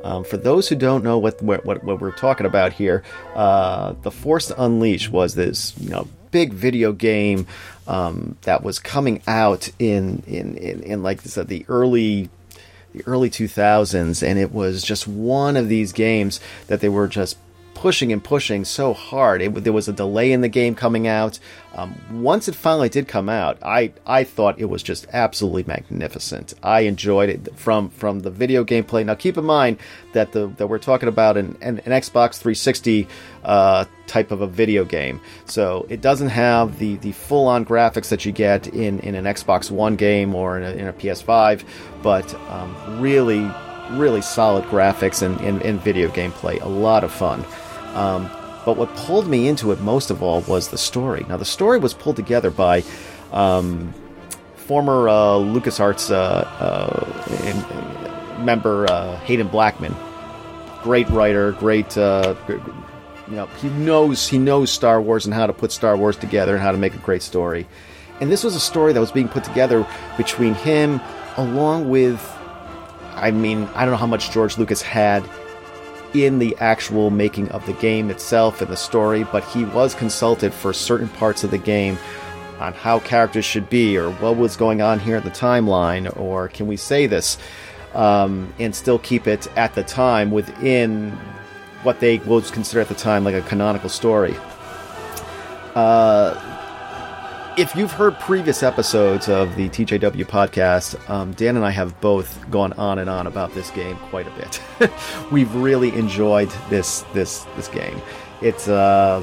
Um, 0.05 0.25
for 0.25 0.37
those 0.37 0.69
who 0.69 0.75
don't 0.75 1.05
know 1.05 1.19
what 1.19 1.41
what, 1.43 1.65
what, 1.65 1.85
we're 1.85 2.13
talking 2.13 2.47
about 2.47 2.73
here, 2.73 3.03
uh, 3.35 3.95
The 4.03 4.11
Force 4.11 4.51
Unleashed 4.57 5.11
was 5.11 5.35
this 5.35 5.75
you 5.79 5.91
know 5.91 6.09
big 6.31 6.53
video 6.53 6.93
game 6.93 7.47
um, 7.87 8.37
that 8.43 8.63
was 8.63 8.79
coming 8.79 9.23
out 9.27 9.69
in 9.79 10.23
in 10.27 10.57
in, 10.57 10.83
in 10.83 11.03
like 11.03 11.23
this, 11.23 11.35
the 11.35 11.65
early 11.69 12.31
the 12.93 13.03
early 13.07 13.31
2000s, 13.31 14.23
and 14.23 14.39
it 14.39 14.53
was 14.53 14.83
just 14.83 15.09
one 15.09 15.57
of 15.57 15.69
these 15.69 15.93
games 15.93 16.41
that 16.67 16.81
they 16.81 16.89
were 16.89 17.09
just 17.09 17.37
pushing 17.83 18.13
and 18.13 18.23
pushing 18.23 18.65
so 18.65 18.95
hard. 18.95 19.43
It, 19.43 19.65
there 19.65 19.73
was 19.73 19.89
a 19.89 19.93
delay 19.93 20.31
in 20.31 20.41
the 20.41 20.49
game 20.49 20.77
coming 20.77 21.09
out. 21.09 21.41
Um, 21.75 21.97
once 22.23 22.47
it 22.47 22.55
finally 22.55 22.89
did 22.89 23.09
come 23.09 23.29
out, 23.29 23.59
I, 23.61 23.93
I 24.07 24.23
thought 24.23 24.61
it 24.61 24.67
was 24.67 24.85
just 24.85 25.09
absolutely 25.13 25.65
magnificent. 25.67 26.55
I 26.63 26.83
enjoyed 26.83 27.29
it 27.29 27.59
from 27.59 27.91
from 27.91 28.21
the 28.21 28.31
video 28.31 28.65
gameplay. 28.65 29.05
Now, 29.05 29.17
keep 29.17 29.37
in 29.37 29.45
mind 29.45 29.79
that 30.13 30.31
the 30.31 30.47
that 30.59 30.69
we're 30.69 30.79
talking 30.79 31.09
about 31.09 31.37
an, 31.37 31.59
an, 31.61 31.81
an 31.81 31.91
Xbox 31.91 32.39
360 32.39 33.09
uh, 33.43 33.87
type 34.07 34.31
of 34.31 34.43
a 34.43 34.47
video 34.47 34.85
game, 34.85 35.21
so 35.47 35.85
it 35.89 36.01
doesn't 36.01 36.29
have 36.29 36.79
the, 36.79 36.99
the 36.99 37.11
full 37.11 37.49
on 37.49 37.65
graphics 37.65 38.11
that 38.11 38.25
you 38.25 38.31
get 38.31 38.69
in, 38.69 39.01
in 39.01 39.17
an 39.17 39.25
Xbox 39.25 39.73
One 39.73 39.97
game 39.97 40.37
or 40.37 40.57
in 40.57 40.63
a, 40.63 40.71
in 40.71 40.87
a 40.87 40.93
PS5, 40.93 41.65
but 42.01 42.33
um, 42.49 43.01
really 43.01 43.51
really 43.99 44.23
solid 44.23 44.65
graphics 44.67 45.23
and, 45.23 45.39
and, 45.41 45.61
and 45.63 45.81
video 45.81 46.09
gameplay. 46.09 46.63
A 46.63 46.69
lot 46.69 47.03
of 47.05 47.13
fun. 47.13 47.45
Um, 47.95 48.31
but 48.65 48.77
what 48.77 48.95
pulled 48.95 49.27
me 49.27 49.49
into 49.49 49.73
it 49.73 49.81
most 49.81 50.11
of 50.11 50.23
all 50.23 50.41
was 50.43 50.69
the 50.69 50.79
story. 50.79 51.27
Now, 51.29 51.37
the 51.37 51.45
story 51.45 51.79
was 51.79 51.95
pulled 51.95 52.17
together 52.17 52.51
by 52.51 52.85
um, 53.33 53.93
former 54.55 55.09
uh, 55.09 55.39
LucasArts 55.39 56.11
uh, 56.11 56.45
uh, 56.59 57.07
member 58.43 58.87
uh, 58.91 59.17
Haden 59.19 59.49
Blackman. 59.49 59.95
Great 60.83 61.09
writer, 61.11 61.53
great. 61.53 61.97
Uh, 61.99 62.35
you 63.29 63.37
know, 63.37 63.47
he 63.47 63.69
knows 63.71 64.29
he 64.29 64.39
knows 64.39 64.71
Star 64.71 65.01
Wars 65.01 65.25
and 65.25 65.35
how 65.35 65.47
to 65.47 65.53
put 65.53 65.73
Star 65.73 65.97
Wars 65.97 66.17
together 66.17 66.55
and 66.55 66.63
how 66.63 66.73
to 66.73 66.79
make 66.79 66.95
a 66.95 66.99
great 66.99 67.23
story. 67.23 67.67
And 68.21 68.31
this 68.31 68.45
was 68.45 68.55
a 68.55 68.61
story 68.61 68.93
that 68.93 69.01
was 69.01 69.11
being 69.11 69.29
put 69.29 69.43
together 69.43 69.87
between 70.17 70.55
him, 70.55 71.01
along 71.37 71.89
with, 71.89 72.21
I 73.15 73.33
mean, 73.33 73.69
I 73.75 73.85
don't 73.85 73.91
know 73.93 73.97
how 73.97 74.07
much 74.07 74.31
George 74.31 74.59
Lucas 74.59 74.83
had 74.83 75.29
in 76.15 76.39
the 76.39 76.57
actual 76.59 77.11
making 77.11 77.49
of 77.51 77.65
the 77.67 77.73
game 77.75 78.11
itself 78.11 78.61
and 78.61 78.71
the 78.71 78.77
story, 78.77 79.25
but 79.25 79.45
he 79.45 79.65
was 79.65 79.95
consulted 79.95 80.53
for 80.53 80.73
certain 80.73 81.09
parts 81.09 81.45
of 81.45 81.51
the 81.51 81.59
game 81.59 81.99
on 82.61 82.73
how 82.75 83.01
characters 83.01 83.45
should 83.45 83.69
be 83.69 83.97
or 83.97 84.11
what 84.11 84.37
was 84.37 84.57
going 84.57 84.81
on 84.83 85.01
here 85.01 85.17
in 85.17 85.25
the 85.25 85.31
timeline 85.31 86.17
or 86.19 86.49
can 86.49 86.67
we 86.67 86.77
say 86.77 87.07
this 87.07 87.37
um, 87.95 88.53
and 88.59 88.75
still 88.75 88.99
keep 88.99 89.27
it 89.27 89.47
at 89.57 89.75
the 89.75 89.83
time 89.83 90.31
within 90.31 91.11
what 91.83 92.01
they 92.01 92.19
would 92.19 92.45
consider 92.53 92.81
at 92.81 92.89
the 92.89 92.95
time 92.95 93.25
like 93.25 93.35
a 93.35 93.43
canonical 93.43 93.89
story. 93.89 94.37
Uh, 95.75 96.52
if 97.57 97.75
you've 97.77 97.93
heard 97.93 98.19
previous 98.19 98.63
episodes 98.63 99.29
of 99.29 99.55
the 99.57 99.69
TJW 99.69 100.25
podcast, 100.25 100.99
um, 101.11 101.33
Dan 101.33 101.57
and 101.57 101.65
I 101.65 101.71
have 101.71 102.01
both 102.01 102.51
gone 102.51 102.73
on 102.75 102.99
and 102.99 103.11
on 103.11 103.27
about 103.27 103.53
this 103.55 103.71
game 103.71 103.97
quite 104.11 104.27
a 104.27 104.31
bit. 104.31 104.63
We've 105.31 105.55
really 105.55 105.95
enjoyed 105.95 106.51
this 106.71 107.03
this 107.13 107.45
this 107.57 107.69
game. 107.69 108.01
It's 108.41 108.69
uh, 108.69 109.21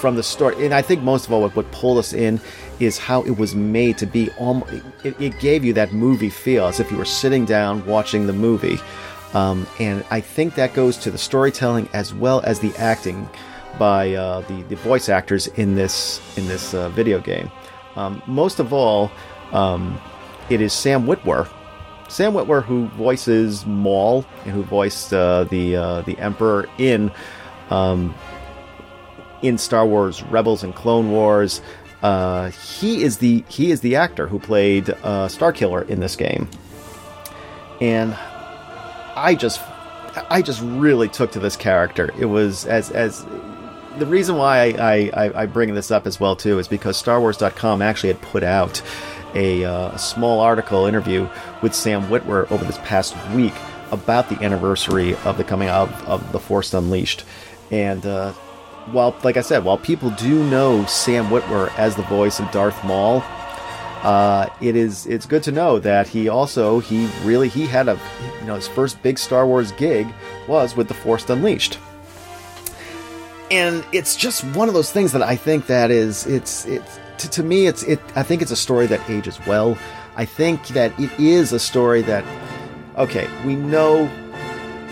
from 0.00 0.16
the 0.16 0.22
start, 0.22 0.56
and 0.58 0.74
I 0.74 0.82
think 0.82 1.02
most 1.02 1.26
of 1.26 1.32
all, 1.32 1.42
what, 1.42 1.54
what 1.54 1.70
pulled 1.70 1.98
us 1.98 2.12
in 2.12 2.40
is 2.80 2.98
how 2.98 3.22
it 3.22 3.38
was 3.38 3.54
made 3.54 3.98
to 3.98 4.06
be. 4.06 4.30
Almost, 4.38 4.72
it, 5.04 5.20
it 5.20 5.38
gave 5.38 5.64
you 5.64 5.72
that 5.74 5.92
movie 5.92 6.30
feel, 6.30 6.66
as 6.66 6.80
if 6.80 6.90
you 6.90 6.96
were 6.96 7.04
sitting 7.04 7.44
down 7.44 7.84
watching 7.86 8.26
the 8.26 8.32
movie. 8.32 8.78
Um, 9.34 9.66
and 9.80 10.04
I 10.10 10.20
think 10.20 10.54
that 10.54 10.74
goes 10.74 10.96
to 10.98 11.10
the 11.10 11.18
storytelling 11.18 11.88
as 11.92 12.14
well 12.14 12.40
as 12.44 12.60
the 12.60 12.72
acting 12.76 13.28
by 13.78 14.14
uh, 14.14 14.40
the 14.42 14.62
the 14.64 14.76
voice 14.76 15.08
actors 15.08 15.46
in 15.48 15.74
this 15.74 16.20
in 16.36 16.46
this 16.46 16.74
uh, 16.74 16.88
video 16.90 17.20
game. 17.20 17.50
Um, 17.96 18.22
most 18.26 18.58
of 18.58 18.72
all, 18.72 19.10
um, 19.52 20.00
it 20.50 20.60
is 20.60 20.72
Sam 20.72 21.06
Witwer. 21.06 21.48
Sam 22.08 22.32
Witwer, 22.32 22.62
who 22.64 22.86
voices 22.88 23.64
Maul 23.66 24.24
and 24.44 24.52
who 24.52 24.62
voiced 24.62 25.12
uh, 25.12 25.44
the 25.44 25.76
uh, 25.76 26.02
the 26.02 26.18
Emperor 26.18 26.68
in 26.78 27.10
um, 27.70 28.14
in 29.42 29.58
Star 29.58 29.86
Wars 29.86 30.22
Rebels 30.24 30.62
and 30.62 30.74
Clone 30.74 31.10
Wars. 31.10 31.60
Uh, 32.02 32.50
he 32.50 33.02
is 33.02 33.18
the 33.18 33.44
he 33.48 33.70
is 33.70 33.80
the 33.80 33.96
actor 33.96 34.26
who 34.26 34.38
played 34.38 34.90
uh, 34.90 35.26
Starkiller 35.28 35.88
in 35.88 36.00
this 36.00 36.16
game, 36.16 36.48
and 37.80 38.14
I 39.16 39.34
just 39.34 39.62
I 40.28 40.42
just 40.42 40.60
really 40.62 41.08
took 41.08 41.32
to 41.32 41.40
this 41.40 41.56
character. 41.56 42.10
It 42.18 42.26
was 42.26 42.66
as 42.66 42.90
as 42.90 43.24
the 43.98 44.06
reason 44.06 44.36
why 44.36 44.70
I, 44.70 45.10
I, 45.14 45.42
I 45.42 45.46
bring 45.46 45.74
this 45.74 45.90
up 45.90 46.06
as 46.06 46.18
well 46.18 46.36
too 46.36 46.58
is 46.58 46.68
because 46.68 47.00
StarWars.com 47.02 47.82
actually 47.82 48.12
had 48.12 48.22
put 48.22 48.42
out 48.42 48.82
a, 49.34 49.64
uh, 49.64 49.90
a 49.92 49.98
small 49.98 50.40
article 50.40 50.86
interview 50.86 51.28
with 51.62 51.74
Sam 51.74 52.04
Witwer 52.08 52.50
over 52.50 52.64
this 52.64 52.78
past 52.78 53.16
week 53.30 53.54
about 53.90 54.28
the 54.28 54.42
anniversary 54.42 55.14
of 55.24 55.36
the 55.36 55.44
coming 55.44 55.68
out 55.68 55.88
of, 55.88 56.08
of 56.08 56.32
The 56.32 56.38
Force 56.40 56.74
Unleashed. 56.74 57.24
And 57.70 58.04
uh, 58.06 58.32
while, 58.92 59.16
like 59.22 59.36
I 59.36 59.40
said, 59.40 59.64
while 59.64 59.78
people 59.78 60.10
do 60.10 60.44
know 60.50 60.84
Sam 60.86 61.26
Witwer 61.26 61.76
as 61.78 61.96
the 61.96 62.02
voice 62.02 62.40
of 62.40 62.50
Darth 62.50 62.82
Maul, 62.84 63.22
uh, 64.02 64.50
it 64.60 64.76
is 64.76 65.06
it's 65.06 65.24
good 65.24 65.42
to 65.44 65.52
know 65.52 65.78
that 65.78 66.06
he 66.06 66.28
also 66.28 66.78
he 66.78 67.08
really 67.22 67.48
he 67.48 67.66
had 67.66 67.88
a 67.88 67.98
you 68.40 68.46
know 68.46 68.54
his 68.54 68.68
first 68.68 69.02
big 69.02 69.18
Star 69.18 69.46
Wars 69.46 69.72
gig 69.72 70.06
was 70.46 70.76
with 70.76 70.88
The 70.88 70.94
Force 70.94 71.28
Unleashed. 71.30 71.78
And 73.50 73.84
it's 73.92 74.16
just 74.16 74.42
one 74.56 74.68
of 74.68 74.74
those 74.74 74.90
things 74.90 75.12
that 75.12 75.22
I 75.22 75.36
think 75.36 75.66
that 75.66 75.90
is 75.90 76.26
it's 76.26 76.64
it's 76.66 76.98
to, 77.18 77.30
to 77.30 77.42
me 77.42 77.66
it's 77.66 77.82
it 77.82 78.00
I 78.16 78.22
think 78.22 78.42
it's 78.42 78.50
a 78.50 78.56
story 78.56 78.86
that 78.86 79.08
ages 79.08 79.38
well. 79.46 79.76
I 80.16 80.24
think 80.24 80.68
that 80.68 80.98
it 80.98 81.10
is 81.18 81.52
a 81.52 81.58
story 81.58 82.02
that 82.02 82.24
okay, 82.96 83.28
we 83.44 83.54
know 83.54 84.10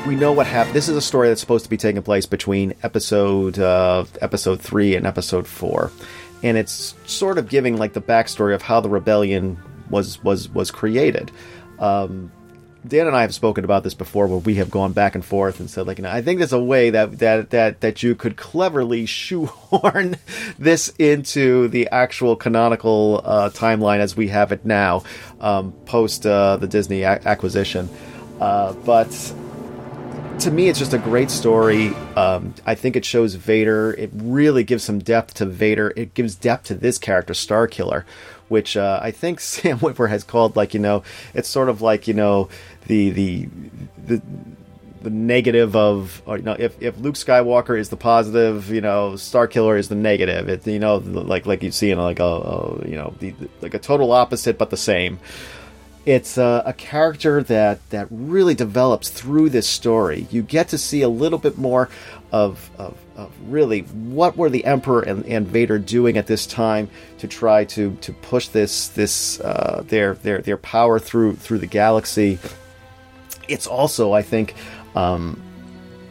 we 0.06 0.16
know 0.16 0.32
what 0.32 0.46
happened. 0.46 0.74
This 0.74 0.88
is 0.88 0.96
a 0.96 1.00
story 1.00 1.28
that's 1.28 1.40
supposed 1.40 1.64
to 1.64 1.70
be 1.70 1.76
taking 1.76 2.02
place 2.02 2.26
between 2.26 2.74
episode 2.82 3.58
uh, 3.58 4.04
episode 4.20 4.60
three 4.60 4.96
and 4.96 5.06
episode 5.06 5.46
four, 5.46 5.90
and 6.42 6.56
it's 6.56 6.94
sort 7.06 7.38
of 7.38 7.48
giving 7.48 7.76
like 7.76 7.92
the 7.92 8.02
backstory 8.02 8.54
of 8.54 8.62
how 8.62 8.80
the 8.80 8.88
rebellion 8.88 9.58
was 9.90 10.22
was 10.22 10.48
was 10.48 10.70
created. 10.70 11.30
Um, 11.78 12.30
Dan 12.86 13.06
and 13.06 13.14
I 13.14 13.22
have 13.22 13.34
spoken 13.34 13.64
about 13.64 13.84
this 13.84 13.94
before, 13.94 14.26
where 14.26 14.38
we 14.38 14.56
have 14.56 14.70
gone 14.70 14.92
back 14.92 15.14
and 15.14 15.24
forth 15.24 15.60
and 15.60 15.70
said, 15.70 15.86
like, 15.86 15.98
you 15.98 16.02
know, 16.02 16.10
I 16.10 16.20
think 16.20 16.38
there's 16.38 16.52
a 16.52 16.62
way 16.62 16.90
that 16.90 17.18
that 17.20 17.50
that 17.50 17.80
that 17.80 18.02
you 18.02 18.14
could 18.14 18.36
cleverly 18.36 19.06
shoehorn 19.06 20.16
this 20.58 20.88
into 20.98 21.68
the 21.68 21.88
actual 21.88 22.34
canonical 22.34 23.20
uh, 23.24 23.50
timeline 23.50 23.98
as 23.98 24.16
we 24.16 24.28
have 24.28 24.50
it 24.50 24.64
now, 24.64 25.04
um, 25.40 25.72
post 25.86 26.26
uh, 26.26 26.56
the 26.56 26.66
Disney 26.66 27.02
a- 27.02 27.20
acquisition. 27.24 27.88
Uh, 28.40 28.72
but 28.72 29.08
to 30.42 30.50
me, 30.50 30.68
it's 30.68 30.78
just 30.78 30.92
a 30.92 30.98
great 30.98 31.30
story. 31.30 31.88
Um, 32.16 32.54
I 32.66 32.74
think 32.74 32.96
it 32.96 33.04
shows 33.04 33.34
Vader. 33.34 33.92
It 33.92 34.10
really 34.12 34.64
gives 34.64 34.82
some 34.82 34.98
depth 34.98 35.34
to 35.34 35.46
Vader. 35.46 35.92
It 35.96 36.14
gives 36.14 36.34
depth 36.34 36.66
to 36.66 36.74
this 36.74 36.98
character, 36.98 37.32
Star 37.32 37.68
Killer, 37.68 38.04
which 38.48 38.76
uh, 38.76 38.98
I 39.00 39.12
think 39.12 39.38
Sam 39.40 39.78
Witwer 39.78 40.08
has 40.08 40.24
called 40.24 40.56
like 40.56 40.74
you 40.74 40.80
know, 40.80 41.04
it's 41.32 41.48
sort 41.48 41.68
of 41.68 41.80
like 41.80 42.08
you 42.08 42.14
know 42.14 42.48
the 42.86 43.10
the 43.10 43.48
the 44.04 44.22
the 45.02 45.10
negative 45.10 45.74
of 45.76 46.22
or, 46.26 46.38
you 46.38 46.44
know 46.44 46.56
if, 46.58 46.80
if 46.80 46.96
Luke 46.98 47.16
Skywalker 47.16 47.78
is 47.78 47.88
the 47.88 47.96
positive 47.96 48.70
you 48.70 48.80
know 48.80 49.16
Star 49.16 49.46
Killer 49.48 49.76
is 49.76 49.88
the 49.88 49.96
negative 49.96 50.48
it 50.48 50.64
you 50.64 50.78
know 50.78 50.98
like 50.98 51.44
like 51.44 51.64
you 51.64 51.72
see 51.72 51.90
in 51.90 51.98
like 51.98 52.20
a, 52.20 52.24
a 52.24 52.88
you 52.88 52.94
know 52.94 53.12
the, 53.18 53.34
like 53.60 53.74
a 53.74 53.80
total 53.80 54.12
opposite 54.12 54.58
but 54.58 54.70
the 54.70 54.76
same 54.76 55.18
it's 56.04 56.36
a, 56.36 56.62
a, 56.66 56.72
character 56.72 57.42
that 57.44 57.78
that 57.90 58.08
really 58.10 58.54
develops 58.54 59.08
through 59.08 59.48
this 59.48 59.68
story 59.68 60.26
you 60.30 60.42
get 60.42 60.68
to 60.68 60.76
see 60.76 61.02
a 61.02 61.08
little 61.08 61.38
bit 61.38 61.56
more 61.56 61.88
of, 62.32 62.70
of, 62.78 62.96
of 63.14 63.32
really 63.46 63.82
what 63.82 64.36
were 64.36 64.50
the 64.50 64.64
Emperor 64.64 65.02
and, 65.02 65.24
and 65.26 65.46
Vader 65.46 65.78
doing 65.78 66.16
at 66.16 66.26
this 66.26 66.46
time 66.46 66.90
to 67.18 67.28
try 67.28 67.64
to 67.66 67.94
to 68.00 68.12
push 68.12 68.48
this 68.48 68.88
this 68.88 69.40
uh, 69.40 69.84
their 69.86 70.14
their 70.14 70.38
their 70.40 70.56
power 70.56 70.98
through 70.98 71.36
through 71.36 71.58
the 71.58 71.66
galaxy 71.66 72.38
it's 73.48 73.66
also, 73.66 74.12
I 74.12 74.22
think, 74.22 74.54
um, 74.94 75.40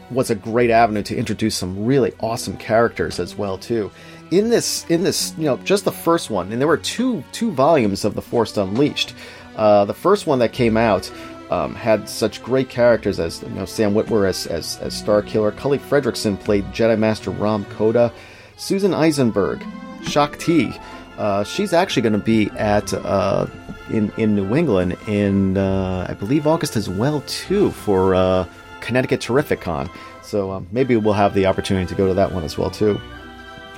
was 0.10 0.30
a 0.30 0.36
great 0.36 0.70
avenue 0.70 1.04
to 1.04 1.16
introduce 1.16 1.56
some 1.56 1.86
really 1.86 2.14
awesome 2.20 2.58
characters 2.58 3.20
as 3.20 3.36
well 3.36 3.58
too. 3.58 3.92
In 4.30 4.50
this, 4.50 4.86
in 4.90 5.04
this, 5.04 5.34
you 5.38 5.46
know, 5.46 5.58
just 5.58 5.86
the 5.86 5.92
first 5.92 6.30
one, 6.30 6.52
and 6.52 6.62
there 6.62 6.68
were 6.68 6.78
two 6.78 7.24
two 7.32 7.52
volumes 7.52 8.06
of 8.06 8.16
the 8.16 8.22
Force 8.22 8.56
Unleashed. 8.56 9.14
Uh, 9.56 9.86
the 9.86 9.94
first 9.94 10.28
one 10.28 10.40
that 10.40 10.54
came 10.54 10.78
out 10.78 11.12
um, 11.52 11.76
had 11.76 12.08
such 12.08 12.42
great 12.42 12.70
characters 12.70 13.20
as 13.20 13.44
you 13.44 13.50
know 13.50 13.66
Sam 13.66 13.94
Witwer 13.94 14.28
as 14.28 14.48
as, 14.48 14.78
as 14.78 14.98
Star 14.98 15.22
Killer, 15.22 15.52
Cully 15.52 15.78
Fredricksen 15.78 16.40
played 16.40 16.64
Jedi 16.66 16.98
Master 16.98 17.32
Rahm 17.32 17.70
Kota, 17.70 18.12
Susan 18.58 18.94
Eisenberg, 18.94 19.64
Shaak 20.04 20.40
Ti. 20.40 20.74
Uh, 21.18 21.44
she's 21.44 21.74
actually 21.74 22.02
going 22.02 22.14
to 22.14 22.20
be 22.20 22.50
at 22.52 22.94
uh, 22.94 23.46
in 23.90 24.12
in 24.18 24.34
New 24.36 24.56
England 24.56 24.98
in 25.08 25.58
uh, 25.58 26.08
I 26.10 26.14
believe 26.14 26.48
August 26.48 26.78
as 26.78 26.90
well 26.90 27.22
too 27.28 27.72
for 27.72 28.16
uh, 28.16 28.46
Connecticut 28.80 29.20
Terrificon. 29.20 29.90
So 30.24 30.52
um, 30.52 30.68
maybe 30.72 30.96
we'll 30.96 31.14
have 31.14 31.34
the 31.34 31.46
opportunity 31.46 31.86
to 31.88 31.96
go 31.96 32.08
to 32.08 32.14
that 32.14 32.32
one 32.32 32.44
as 32.44 32.58
well 32.58 32.70
too. 32.70 33.00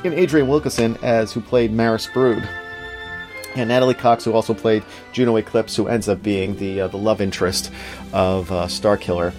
And 0.04 0.14
Adrienne 0.14 0.48
Wilkinson 0.48 0.98
as 1.02 1.34
who 1.34 1.42
played 1.42 1.72
Maris 1.72 2.08
Brood, 2.08 2.48
and 3.56 3.70
Natalie 3.70 3.94
Cox 3.94 4.24
who 4.24 4.34
also 4.34 4.54
played 4.54 4.84
Juno 5.12 5.36
Eclipse, 5.36 5.76
who 5.76 5.88
ends 5.88 6.10
up 6.10 6.22
being 6.24 6.56
the 6.58 6.82
uh, 6.82 6.88
the 6.88 6.98
love 6.98 7.22
interest 7.22 7.72
of 8.12 8.52
uh, 8.52 8.66
Starkiller. 8.66 9.34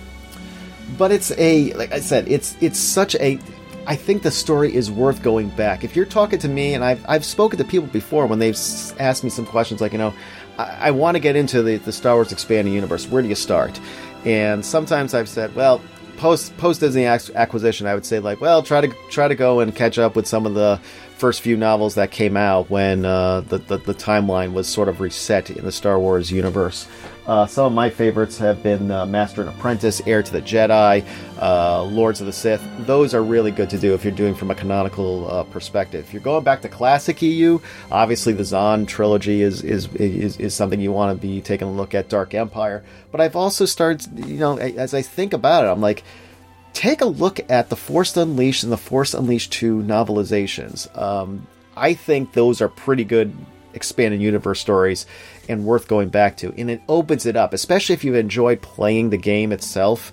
But 0.99 1.13
it's 1.13 1.33
a 1.39 1.73
like 1.75 1.93
I 1.93 2.01
said, 2.01 2.29
it's 2.29 2.57
it's 2.61 2.79
such 2.79 3.15
a 3.17 3.39
I 3.87 3.97
think 3.97 4.23
the 4.23 4.31
story 4.31 4.75
is 4.75 4.91
worth 4.91 5.23
going 5.23 5.51
back. 5.51 5.85
If 5.85 5.95
you're 5.95 6.07
talking 6.07 6.39
to 6.39 6.49
me, 6.49 6.75
and 6.75 6.83
I've, 6.83 7.05
I've 7.09 7.25
spoken 7.25 7.59
to 7.59 7.65
people 7.65 7.89
before 7.89 8.27
when 8.27 8.39
they've 8.39 8.57
asked 8.99 9.25
me 9.25 9.31
some 9.31 9.45
questions 9.45 9.81
like, 9.81 9.93
you 9.93 9.99
know, 9.99 10.15
I, 10.59 10.89
I 10.89 10.91
want 10.91 11.17
to 11.17 11.21
get 11.21 11.37
into 11.37 11.63
the, 11.63 11.77
the 11.77 11.93
Star 11.93 12.15
Wars 12.15 12.33
expanding 12.33 12.73
universe. 12.73 13.07
Where 13.07 13.23
do 13.23 13.29
you 13.29 13.35
start? 13.35 13.79
And 14.25 14.65
sometimes 14.65 15.13
I've 15.13 15.29
said, 15.29 15.55
well, 15.55 15.83
post 16.17 16.57
post 16.57 16.81
Disney 16.81 17.05
acquisition, 17.05 17.87
I 17.87 17.95
would 17.95 18.07
say 18.07 18.21
like, 18.21 18.41
well, 18.41 18.63
try 18.63 18.81
to 18.81 18.95
try 19.11 19.29
to 19.29 19.35
go 19.35 19.61
and 19.61 19.75
catch 19.75 19.99
up 19.99 20.17
with 20.17 20.27
some 20.27 20.47
of 20.47 20.55
the 20.55 20.81
first 21.17 21.41
few 21.41 21.57
novels 21.57 21.95
that 21.95 22.11
came 22.11 22.37
out 22.37 22.71
when 22.71 23.05
uh, 23.05 23.41
the, 23.43 23.59
the, 23.59 23.79
the 23.79 23.95
timeline 23.95 24.53
was 24.53 24.69
sort 24.69 24.89
of 24.89 25.01
reset 25.01 25.51
in 25.51 25.65
the 25.65 25.73
Star 25.73 25.99
Wars 25.99 26.31
universe. 26.31 26.87
Uh, 27.27 27.47
some 27.47 27.65
of 27.65 27.73
my 27.73 27.89
favorites 27.89 28.37
have 28.37 28.63
been 28.63 28.91
uh, 28.91 29.07
Master 29.07 29.41
and 29.41 29.49
Apprentice, 29.49 30.03
Heir 30.07 30.23
to 30.23 30.31
the 30.31 30.43
Jedi, 30.43 31.07
uh, 31.41 31.83
Lords 31.85 32.21
of 32.21 32.27
the 32.27 32.33
Sith. 32.33 32.63
Those 32.81 33.15
are 33.15 33.23
really 33.23 33.51
good 33.51 33.71
to 33.71 33.79
do 33.79 33.95
if 33.95 34.05
you're 34.05 34.13
doing 34.13 34.35
from 34.35 34.51
a 34.51 34.55
canonical 34.55 35.31
uh, 35.31 35.43
perspective. 35.45 36.05
If 36.05 36.13
you're 36.13 36.21
going 36.21 36.45
back 36.45 36.61
to 36.63 36.69
classic 36.69 37.23
EU, 37.23 37.61
obviously 37.91 38.35
the 38.35 38.45
Zahn 38.45 38.85
trilogy 38.85 39.41
is 39.41 39.63
is 39.63 39.89
is, 39.95 40.37
is 40.37 40.55
something 40.55 40.81
you 40.81 40.93
want 40.93 41.19
to 41.19 41.27
be 41.27 41.41
taking 41.41 41.69
a 41.69 41.73
look 41.73 41.95
at. 41.95 42.05
Dark 42.11 42.35
Empire, 42.35 42.85
but 43.11 43.21
I've 43.23 43.35
also 43.35 43.65
started, 43.65 44.27
you 44.29 44.37
know, 44.37 44.59
as 44.59 44.93
I 44.93 45.01
think 45.01 45.33
about 45.33 45.65
it, 45.65 45.69
I'm 45.69 45.81
like 45.81 46.05
take 46.75 47.01
a 47.01 47.07
look 47.07 47.41
at 47.49 47.71
the 47.71 47.77
Force 47.77 48.17
Unleashed 48.17 48.65
and 48.65 48.73
the 48.73 48.77
Force 48.77 49.15
Unleashed 49.15 49.53
2 49.53 49.83
novelizations. 49.83 50.95
Um, 51.01 51.47
I 51.77 51.95
think 51.95 52.33
those 52.33 52.61
are 52.61 52.69
pretty 52.69 53.05
good 53.05 53.35
expanded 53.73 54.21
universe 54.21 54.61
stories 54.61 55.07
and 55.49 55.65
worth 55.65 55.89
going 55.89 56.09
back 56.09 56.37
to. 56.39 56.53
And 56.57 56.71
it 56.71 56.83
opens 56.89 57.27
it 57.27 57.37
up, 57.37 57.53
especially 57.53 57.95
if 57.95 58.05
you've 58.05 58.15
enjoyed 58.15 58.63
playing 58.63 59.11
the 59.11 59.17
game 59.17 59.53
itself. 59.53 60.13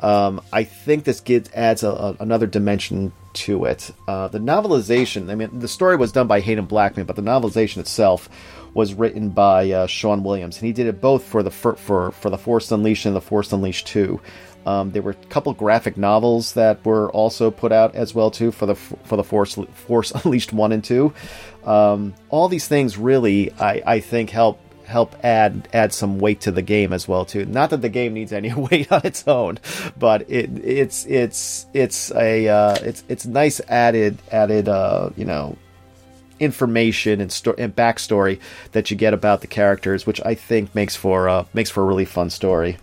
Um, 0.00 0.40
I 0.52 0.64
think 0.64 1.04
this 1.04 1.20
gives 1.20 1.50
adds 1.54 1.82
a, 1.82 1.90
a, 1.90 2.16
another 2.20 2.46
dimension 2.46 3.12
to 3.34 3.66
it. 3.66 3.90
Uh, 4.08 4.28
the 4.28 4.40
novelization, 4.40 5.30
I 5.30 5.36
mean, 5.36 5.60
the 5.60 5.68
story 5.68 5.96
was 5.96 6.12
done 6.12 6.26
by 6.26 6.40
Haden 6.40 6.66
Blackman, 6.66 7.06
but 7.06 7.16
the 7.16 7.22
novelization 7.22 7.78
itself 7.78 8.28
was 8.74 8.94
written 8.94 9.30
by 9.30 9.70
uh, 9.70 9.86
Sean 9.86 10.22
Williams, 10.22 10.56
and 10.56 10.66
he 10.66 10.72
did 10.72 10.86
it 10.86 11.00
both 11.00 11.24
for 11.24 11.42
the 11.42 11.50
for 11.50 11.76
for, 11.76 12.10
for 12.10 12.30
the 12.30 12.38
Force 12.38 12.72
Unleashed 12.72 13.06
and 13.06 13.14
the 13.14 13.20
Force 13.20 13.52
Unleashed 13.52 13.86
Two. 13.86 14.20
Um, 14.66 14.90
there 14.92 15.02
were 15.02 15.12
a 15.12 15.26
couple 15.28 15.52
graphic 15.52 15.96
novels 15.96 16.54
that 16.54 16.84
were 16.84 17.10
also 17.10 17.50
put 17.50 17.72
out 17.72 17.94
as 17.94 18.14
well 18.14 18.30
too 18.30 18.52
for 18.52 18.66
the 18.66 18.74
for 18.74 19.16
the 19.16 19.24
Force 19.24 19.58
Force 19.74 20.10
Unleashed 20.24 20.52
one 20.52 20.72
and 20.72 20.84
two. 20.84 21.12
Um, 21.64 22.14
all 22.28 22.48
these 22.48 22.68
things 22.68 22.96
really, 22.96 23.52
I, 23.52 23.82
I 23.84 24.00
think, 24.00 24.30
help 24.30 24.60
help 24.84 25.14
add 25.24 25.68
add 25.72 25.92
some 25.92 26.18
weight 26.18 26.42
to 26.42 26.50
the 26.50 26.62
game 26.62 26.92
as 26.92 27.08
well 27.08 27.24
too. 27.24 27.44
Not 27.44 27.70
that 27.70 27.82
the 27.82 27.88
game 27.88 28.14
needs 28.14 28.32
any 28.32 28.52
weight 28.54 28.90
on 28.92 29.00
its 29.04 29.26
own, 29.26 29.58
but 29.98 30.30
it 30.30 30.50
it's 30.64 31.04
it's 31.06 31.66
it's 31.72 32.12
a 32.12 32.48
uh, 32.48 32.76
it's 32.82 33.04
it's 33.08 33.26
nice 33.26 33.60
added 33.68 34.18
added 34.30 34.68
uh, 34.68 35.10
you 35.16 35.24
know 35.24 35.56
information 36.40 37.20
and, 37.20 37.30
sto- 37.30 37.54
and 37.56 37.74
backstory 37.74 38.40
that 38.72 38.90
you 38.90 38.96
get 38.96 39.14
about 39.14 39.42
the 39.42 39.46
characters, 39.46 40.04
which 40.06 40.20
I 40.24 40.34
think 40.34 40.74
makes 40.74 40.96
for 40.96 41.28
uh, 41.28 41.44
makes 41.54 41.70
for 41.70 41.82
a 41.82 41.86
really 41.86 42.04
fun 42.04 42.30
story. 42.30 42.78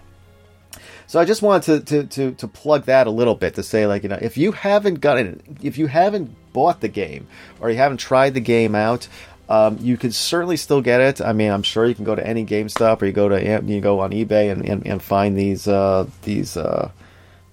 So 1.09 1.19
I 1.19 1.25
just 1.25 1.41
wanted 1.41 1.87
to, 1.87 2.03
to, 2.03 2.07
to, 2.07 2.31
to, 2.35 2.47
plug 2.47 2.85
that 2.85 3.07
a 3.07 3.09
little 3.09 3.33
bit 3.33 3.55
to 3.55 3.63
say, 3.63 3.87
like, 3.87 4.03
you 4.03 4.09
know, 4.09 4.19
if 4.21 4.37
you 4.37 4.51
haven't 4.51 5.01
gotten, 5.01 5.41
if 5.59 5.79
you 5.79 5.87
haven't 5.87 6.29
bought 6.53 6.81
the 6.81 6.87
game 6.87 7.27
or 7.59 7.71
you 7.71 7.77
haven't 7.77 7.97
tried 7.97 8.35
the 8.35 8.39
game 8.39 8.75
out, 8.75 9.07
um, 9.49 9.79
you 9.81 9.97
can 9.97 10.11
certainly 10.11 10.55
still 10.55 10.81
get 10.81 11.01
it. 11.01 11.19
I 11.19 11.33
mean, 11.33 11.49
I'm 11.49 11.63
sure 11.63 11.87
you 11.87 11.95
can 11.95 12.05
go 12.05 12.13
to 12.13 12.23
any 12.23 12.45
GameStop 12.45 13.01
or 13.01 13.07
you 13.07 13.11
go 13.11 13.27
to 13.27 13.41
you 13.41 13.81
go 13.81 14.01
on 14.01 14.11
eBay 14.11 14.51
and, 14.51 14.63
and, 14.63 14.85
and 14.85 15.01
find 15.01 15.35
these 15.35 15.67
uh, 15.67 16.05
these 16.21 16.55
uh, 16.55 16.91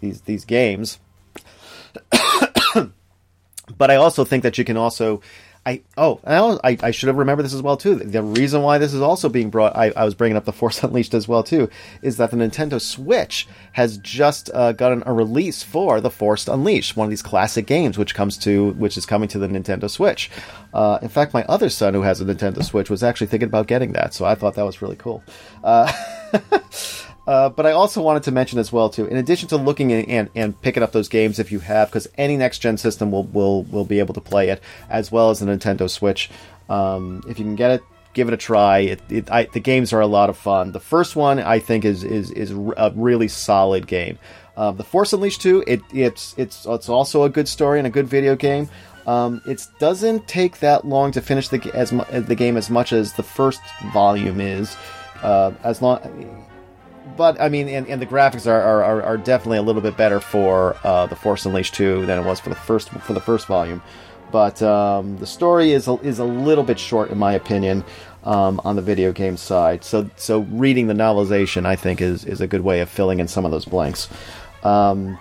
these 0.03 0.21
these 0.21 0.45
games. 0.45 0.99
but 3.79 3.91
I 3.91 3.97
also 3.97 4.27
think 4.27 4.43
that 4.43 4.59
you 4.59 4.67
can 4.67 4.77
also 4.77 5.23
I 5.67 5.83
oh 5.97 6.21
I, 6.25 6.79
I 6.81 6.91
should 6.93 7.09
have 7.09 7.17
remembered 7.17 7.45
this 7.45 7.53
as 7.53 7.61
well 7.61 7.77
too. 7.77 7.97
The 7.97 8.23
reason 8.23 8.63
why 8.63 8.79
this 8.79 8.95
is 8.95 9.01
also 9.03 9.29
being 9.29 9.51
brought, 9.51 9.77
I, 9.77 9.91
I 9.97 10.05
was 10.05 10.15
bringing 10.15 10.37
up 10.37 10.45
the 10.45 10.53
Force 10.53 10.81
Unleashed 10.85 11.13
as 11.13 11.27
well 11.27 11.43
too, 11.43 11.69
is 12.03 12.19
that 12.19 12.31
the 12.31 12.37
Nintendo 12.37 12.81
Switch 12.81 13.49
has 13.73 13.99
just 13.99 14.49
uh, 14.55 14.73
gotten 14.73 15.03
a 15.05 15.13
release 15.13 15.65
for 15.65 16.01
the 16.01 16.11
Force 16.11 16.47
Unleashed, 16.47 16.97
one 16.97 17.07
of 17.07 17.11
these 17.11 17.23
classic 17.23 17.67
games, 17.67 17.99
which 17.99 18.15
comes 18.15 18.39
to 18.39 18.73
which 18.75 18.97
is 18.97 19.05
coming 19.05 19.29
to 19.29 19.41
the 19.41 19.49
Nintendo 19.49 19.91
Switch. 19.91 20.31
Uh, 20.73 21.01
in 21.03 21.09
fact, 21.09 21.35
my 21.35 21.43
other 21.45 21.69
son, 21.69 21.95
who 21.95 22.03
has 22.03 22.21
a 22.21 22.25
Nintendo 22.25 22.65
Switch, 22.65 22.89
was 22.89 23.03
actually 23.03 23.27
thinking 23.27 23.49
about 23.49 23.67
getting 23.67 23.93
that, 23.93 24.15
so 24.15 24.25
I 24.25 24.37
thought 24.37 24.55
that 24.55 24.65
was 24.65 24.81
really 24.81 24.97
cool. 24.97 25.25
Uh, 25.65 25.93
Uh, 27.27 27.49
but 27.49 27.67
I 27.67 27.73
also 27.73 28.01
wanted 28.01 28.23
to 28.25 28.31
mention 28.31 28.59
as 28.59 28.73
well 28.73 28.89
too, 28.89 29.07
in 29.07 29.17
addition 29.17 29.49
to 29.49 29.57
looking 29.57 29.93
and, 29.93 30.31
and, 30.35 30.61
picking 30.63 30.83
up 30.83 30.93
those 30.93 31.09
games 31.09 31.39
if 31.39 31.51
you 31.51 31.59
have, 31.59 31.89
because 31.89 32.07
any 32.17 32.37
next 32.37 32.61
gen 32.61 32.77
system 32.77 33.11
will, 33.11 33.25
will 33.25 33.65
will 33.65 33.85
be 33.85 33.99
able 33.99 34.15
to 34.15 34.21
play 34.21 34.51
it, 34.51 34.63
as 34.89 35.11
well 35.11 35.31
as 35.31 35.41
the 35.41 35.47
Nintendo 35.47 35.91
Switch. 35.91 36.31
Um, 36.69 37.23
if 37.29 37.39
you 37.39 37.45
can 37.45 37.57
get 37.57 37.73
it, 37.73 37.83
give 38.15 38.29
it 38.29 38.35
a 38.35 38.37
try. 38.37 38.79
It, 38.79 39.01
it 39.11 39.31
I, 39.31 39.45
the 39.45 39.61
games 39.61 39.93
are 39.93 40.01
a 40.01 40.07
lot 40.07 40.31
of 40.31 40.39
fun. 40.39 40.71
The 40.71 40.81
first 40.81 41.17
one 41.17 41.41
I 41.41 41.59
think 41.59 41.85
is 41.85 42.05
is 42.05 42.31
is 42.31 42.53
a 42.53 42.93
really 42.95 43.29
solid 43.29 43.87
game. 43.89 44.19
Uh, 44.57 44.71
the 44.71 44.85
Force 44.85 45.13
Unleashed 45.13 45.43
2, 45.43 45.65
it, 45.67 45.83
it's 45.93 46.35
it's 46.39 46.65
it's 46.65 46.89
also 46.89 47.25
a 47.25 47.29
good 47.29 47.49
story 47.49 47.79
and 47.79 47.87
a 47.87 47.91
good 47.91 48.07
video 48.07 48.37
game. 48.37 48.71
Um, 49.07 49.43
it 49.47 49.65
doesn't 49.79 50.27
take 50.27 50.61
that 50.61 50.85
long 50.87 51.13
to 51.13 51.21
finish 51.21 51.49
the 51.49 51.71
as 51.75 51.91
the 51.91 52.35
game 52.35 52.57
as 52.57 52.71
much 52.71 52.93
as 52.93 53.13
the 53.13 53.23
first 53.23 53.61
volume 53.93 54.41
is. 54.41 54.77
Uh, 55.23 55.53
as 55.63 55.83
long 55.83 56.01
but 57.17 57.41
I 57.41 57.49
mean, 57.49 57.69
and, 57.69 57.87
and 57.89 58.01
the 58.01 58.07
graphics 58.07 58.47
are, 58.47 58.61
are, 58.61 59.03
are, 59.03 59.17
definitely 59.17 59.59
a 59.59 59.63
little 59.63 59.83
bit 59.83 59.97
better 59.97 60.21
for 60.21 60.77
uh, 60.85 61.07
the 61.07 61.17
Force 61.17 61.47
Unleashed 61.47 61.75
2 61.75 62.07
than 62.07 62.19
it 62.19 62.25
was 62.25 62.41
for 62.41 62.51
the 62.51 62.55
first 62.55 62.91
for 62.91 63.13
the 63.13 63.21
first 63.21 63.47
volume. 63.47 63.83
But 64.33 64.61
um, 64.63 65.19
the 65.19 65.27
story 65.27 65.73
is 65.73 65.89
a, 65.89 65.95
is 66.01 66.19
a 66.19 66.25
little 66.25 66.65
bit 66.65 66.79
short, 66.79 67.11
in 67.11 67.19
my 67.19 67.33
opinion, 67.33 67.85
um, 68.25 68.61
on 68.65 68.77
the 68.77 68.83
video 68.83 69.13
game 69.13 69.37
side. 69.37 69.85
So 69.85 70.11
so 70.17 70.41
reading 70.41 70.89
the 70.89 70.95
novelization, 70.95 71.65
I 71.65 71.77
think, 71.77 72.01
is 72.01 72.25
is 72.25 72.41
a 72.41 72.47
good 72.47 72.63
way 72.63 72.81
of 72.81 72.89
filling 72.89 73.21
in 73.21 73.29
some 73.29 73.45
of 73.45 73.51
those 73.51 73.65
blanks. 73.65 74.09
Um, 74.63 75.19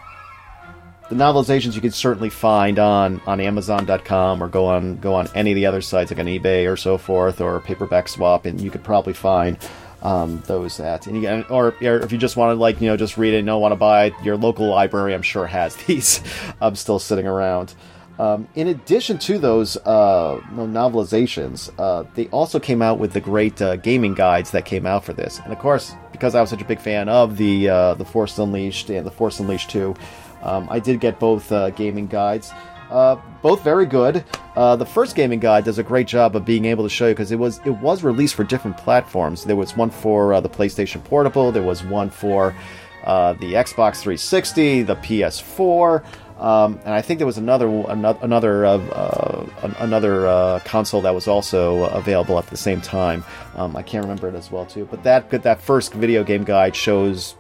the 1.10 1.16
novelizations 1.16 1.76
you 1.76 1.82
can 1.82 1.92
certainly 1.92 2.32
find 2.32 2.80
on, 2.80 3.22
on 3.28 3.40
Amazon.com 3.40 4.42
or 4.42 4.48
go 4.48 4.66
on 4.66 4.98
go 4.98 5.14
on 5.14 5.28
any 5.36 5.52
of 5.52 5.56
the 5.56 5.68
other 5.68 5.82
sites 5.82 6.10
like 6.10 6.20
on 6.20 6.26
eBay 6.26 6.72
or 6.72 6.76
so 6.76 6.98
forth 6.98 7.42
or 7.42 7.60
Paperback 7.60 8.08
Swap, 8.08 8.46
and 8.46 8.60
you 8.60 8.72
could 8.72 8.84
probably 8.84 9.14
find 9.14 9.58
um, 10.06 10.42
those 10.46 10.80
at. 10.80 11.08
And 11.08 11.46
or, 11.50 11.74
or, 11.82 12.00
if 12.00 12.12
you 12.12 12.18
just 12.20 12.38
want 12.38 12.56
to 12.56 12.60
like 12.60 12.80
you 12.80 12.88
know 12.88 12.96
just 12.96 13.18
read 13.18 13.34
it 13.34 13.40
and 13.40 13.48
don't 13.48 13.62
want 13.62 13.72
to 13.72 13.78
buy 13.78 14.06
it, 14.06 14.14
your 14.24 14.38
local 14.38 14.68
library 14.68 15.14
I'm 15.14 15.24
sure 15.24 15.48
has 15.48 15.76
these. 15.88 16.22
I'm 16.62 16.76
still 16.76 17.00
sitting 17.00 17.28
around. 17.28 17.74
Um, 18.18 18.48
in 18.56 18.70
addition 18.70 19.18
to 19.20 19.38
those 19.38 19.76
uh, 19.78 20.40
novelizations, 20.54 21.70
uh, 21.78 22.06
they 22.14 22.28
also 22.28 22.60
came 22.60 22.82
out 22.82 22.98
with 22.98 23.12
the 23.12 23.20
great 23.20 23.62
uh, 23.62 23.76
gaming 23.76 24.14
guides 24.14 24.52
that 24.52 24.64
came 24.64 24.86
out 24.86 25.04
for 25.04 25.12
this. 25.12 25.40
And 25.40 25.52
of 25.52 25.60
course, 25.60 25.94
because 26.14 26.34
I 26.34 26.40
was 26.40 26.50
such 26.50 26.62
a 26.62 26.66
big 26.66 26.80
fan 26.80 27.10
of 27.10 27.36
the 27.36 27.68
uh, 27.68 27.94
the 27.96 28.06
Force 28.06 28.38
Unleashed 28.38 28.90
and 28.90 29.06
the 29.06 29.12
Force 29.12 29.40
Unleashed 29.40 29.72
2, 29.72 29.96
um, 30.44 30.68
I 30.70 30.80
did 30.80 31.00
get 31.02 31.20
both 31.20 31.52
uh, 31.52 31.72
gaming 31.72 32.08
guides. 32.08 32.54
Uh, 32.96 33.20
both 33.42 33.62
very 33.62 33.86
good. 33.86 34.24
Uh, 34.56 34.74
the 34.78 34.86
first 34.86 35.18
gaming 35.18 35.38
guide 35.38 35.66
does 35.66 35.78
a 35.78 35.84
great 35.84 36.08
job 36.08 36.34
of 36.34 36.46
being 36.46 36.64
able 36.64 36.82
to 36.82 36.90
show 36.90 37.08
you 37.08 37.14
because 37.14 37.30
it 37.30 37.38
was 37.38 37.60
it 37.66 37.72
was 37.82 38.06
released 38.06 38.36
for 38.36 38.46
different 38.46 38.78
platforms. 38.78 39.44
There 39.44 39.58
was 39.58 39.76
one 39.76 39.90
for 39.90 40.34
uh, 40.34 40.40
the 40.40 40.48
PlayStation 40.48 41.04
Portable. 41.04 41.52
There 41.52 41.62
was 41.62 41.84
one 41.84 42.10
for 42.10 42.56
uh, 43.04 43.34
the 43.34 43.52
Xbox 43.56 43.98
360, 43.98 44.84
the 44.84 44.96
PS4, 44.96 46.06
um, 46.40 46.80
and 46.86 46.94
I 46.94 47.02
think 47.02 47.18
there 47.18 47.28
was 47.28 47.38
another 47.38 47.68
another 47.68 48.66
uh, 48.66 48.78
uh, 48.78 49.74
another 49.80 50.62
console 50.64 51.02
that 51.02 51.14
was 51.14 51.28
also 51.28 51.84
available 51.90 52.40
at 52.40 52.48
the 52.48 52.56
same 52.56 52.80
time. 52.80 53.26
Um, 53.58 53.76
I 53.76 53.84
can't 53.84 54.06
remember 54.06 54.30
it 54.30 54.36
as 54.36 54.50
well 54.50 54.66
too. 54.66 54.88
But 54.90 55.04
that 55.04 55.30
that 55.44 55.60
first 55.60 55.92
video 55.92 56.24
game 56.24 56.46
guide 56.46 56.78
shows 56.78 57.36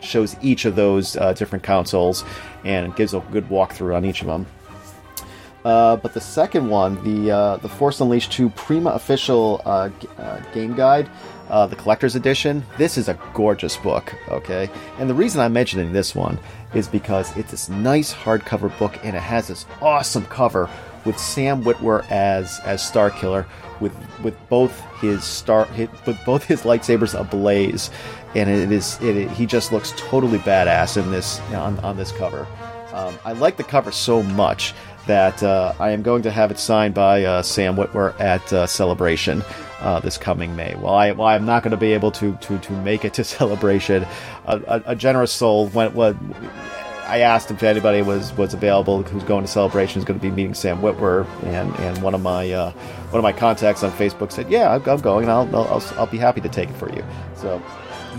shows 0.00 0.36
each 0.42 0.66
of 0.66 0.76
those 0.76 1.12
different 1.34 1.64
consoles 1.64 2.24
and 2.62 2.94
gives 2.94 3.14
a 3.14 3.20
good 3.32 3.48
walkthrough 3.48 3.96
on 3.96 4.04
each 4.04 4.20
of 4.20 4.26
them. 4.26 4.46
Uh, 5.64 5.96
but 5.96 6.14
the 6.14 6.20
second 6.20 6.68
one, 6.68 7.02
the 7.04 7.30
uh, 7.30 7.56
the 7.58 7.68
Force 7.68 8.00
Unleashed 8.00 8.32
2 8.32 8.50
Prima 8.50 8.90
official 8.90 9.60
uh, 9.64 9.88
g- 9.88 10.08
uh, 10.18 10.40
game 10.54 10.74
guide, 10.74 11.10
uh, 11.50 11.66
the 11.66 11.76
collector's 11.76 12.14
edition, 12.14 12.62
this 12.76 12.96
is 12.96 13.08
a 13.08 13.18
gorgeous 13.34 13.76
book. 13.76 14.14
Okay, 14.28 14.70
and 14.98 15.10
the 15.10 15.14
reason 15.14 15.40
I'm 15.40 15.52
mentioning 15.52 15.92
this 15.92 16.14
one 16.14 16.38
is 16.74 16.86
because 16.86 17.36
it's 17.36 17.50
this 17.50 17.68
nice 17.68 18.14
hardcover 18.14 18.76
book, 18.78 18.98
and 19.04 19.16
it 19.16 19.22
has 19.22 19.48
this 19.48 19.66
awesome 19.82 20.26
cover 20.26 20.70
with 21.04 21.18
Sam 21.18 21.64
Witwer 21.64 22.08
as 22.10 22.60
as 22.64 22.80
Starkiller, 22.80 23.44
with 23.80 23.92
with 24.22 24.36
both 24.48 24.80
his 25.00 25.24
star 25.24 25.66
with 26.06 26.18
both 26.24 26.44
his 26.44 26.62
lightsabers 26.62 27.18
ablaze, 27.18 27.90
and 28.36 28.48
it 28.48 28.70
is 28.70 28.96
it, 29.02 29.16
it, 29.16 29.30
he 29.32 29.44
just 29.44 29.72
looks 29.72 29.92
totally 29.96 30.38
badass 30.38 31.02
in 31.02 31.10
this 31.10 31.40
on 31.50 31.80
on 31.80 31.96
this 31.96 32.12
cover. 32.12 32.46
Um, 32.92 33.18
I 33.24 33.32
like 33.32 33.56
the 33.56 33.64
cover 33.64 33.92
so 33.92 34.22
much 34.22 34.74
that 35.08 35.42
uh, 35.42 35.74
I 35.80 35.90
am 35.90 36.02
going 36.02 36.22
to 36.22 36.30
have 36.30 36.50
it 36.52 36.58
signed 36.58 36.94
by 36.94 37.24
uh, 37.24 37.42
Sam 37.42 37.76
Witwer 37.76 38.18
at 38.20 38.52
uh, 38.52 38.66
Celebration 38.66 39.42
uh, 39.80 40.00
this 40.00 40.16
coming 40.16 40.54
May. 40.54 40.74
While, 40.76 40.94
I, 40.94 41.12
while 41.12 41.34
I'm 41.34 41.44
not 41.44 41.62
going 41.62 41.72
to 41.72 41.76
be 41.76 41.92
able 41.94 42.12
to, 42.12 42.36
to, 42.36 42.58
to 42.58 42.72
make 42.72 43.04
it 43.04 43.14
to 43.14 43.24
Celebration, 43.38 44.06
a, 44.46 44.58
a, 44.66 44.82
a 44.92 44.96
generous 44.96 45.32
soul 45.32 45.66
went, 45.68 45.94
what 45.94 46.16
I 47.06 47.20
asked 47.20 47.50
if 47.50 47.62
anybody 47.62 48.02
was, 48.02 48.36
was 48.36 48.52
available 48.52 49.02
who's 49.02 49.24
going 49.24 49.44
to 49.44 49.50
Celebration 49.50 49.98
is 49.98 50.04
going 50.04 50.20
to 50.20 50.22
be 50.22 50.30
meeting 50.30 50.54
Sam 50.54 50.80
Witwer 50.80 51.26
and, 51.44 51.74
and 51.76 52.02
one 52.02 52.14
of 52.14 52.20
my 52.20 52.52
uh, 52.52 52.70
one 53.10 53.18
of 53.18 53.22
my 53.22 53.32
contacts 53.32 53.82
on 53.82 53.90
Facebook 53.92 54.30
said, 54.30 54.50
"Yeah, 54.50 54.74
I'm, 54.74 54.86
I'm 54.86 55.00
going, 55.00 55.30
I'll, 55.30 55.48
I'll 55.56 55.82
I'll 55.96 56.06
be 56.06 56.18
happy 56.18 56.42
to 56.42 56.48
take 56.50 56.68
it 56.68 56.76
for 56.76 56.94
you." 56.94 57.02
So 57.34 57.62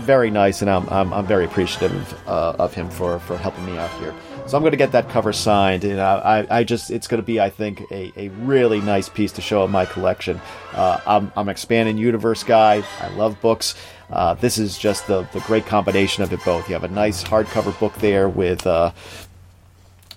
very 0.00 0.30
nice, 0.30 0.62
and 0.62 0.70
I'm 0.70 0.88
I'm, 0.88 1.12
I'm 1.12 1.26
very 1.26 1.44
appreciative 1.44 2.14
uh, 2.26 2.56
of 2.58 2.74
him 2.74 2.90
for, 2.90 3.18
for 3.20 3.36
helping 3.36 3.64
me 3.66 3.78
out 3.78 3.90
here. 4.00 4.14
So 4.46 4.56
I'm 4.56 4.62
going 4.62 4.72
to 4.72 4.76
get 4.76 4.92
that 4.92 5.08
cover 5.08 5.32
signed, 5.32 5.84
and 5.84 6.00
I, 6.00 6.44
I 6.50 6.64
just 6.64 6.90
it's 6.90 7.06
going 7.06 7.22
to 7.22 7.26
be, 7.26 7.38
I 7.38 7.50
think, 7.50 7.82
a, 7.92 8.12
a 8.16 8.28
really 8.40 8.80
nice 8.80 9.08
piece 9.08 9.30
to 9.32 9.40
show 9.40 9.64
in 9.64 9.70
my 9.70 9.84
collection. 9.84 10.40
Uh, 10.72 11.00
I'm, 11.06 11.32
I'm 11.36 11.48
an 11.48 11.52
expanding 11.52 11.98
universe 11.98 12.42
guy. 12.42 12.82
I 13.00 13.08
love 13.10 13.40
books. 13.40 13.76
Uh, 14.10 14.34
this 14.34 14.58
is 14.58 14.76
just 14.76 15.06
the 15.06 15.22
the 15.32 15.40
great 15.40 15.66
combination 15.66 16.24
of 16.24 16.32
it 16.32 16.44
both. 16.44 16.68
You 16.68 16.74
have 16.74 16.84
a 16.84 16.88
nice 16.88 17.22
hardcover 17.22 17.78
book 17.78 17.94
there 17.96 18.28
with. 18.28 18.66
Uh, 18.66 18.92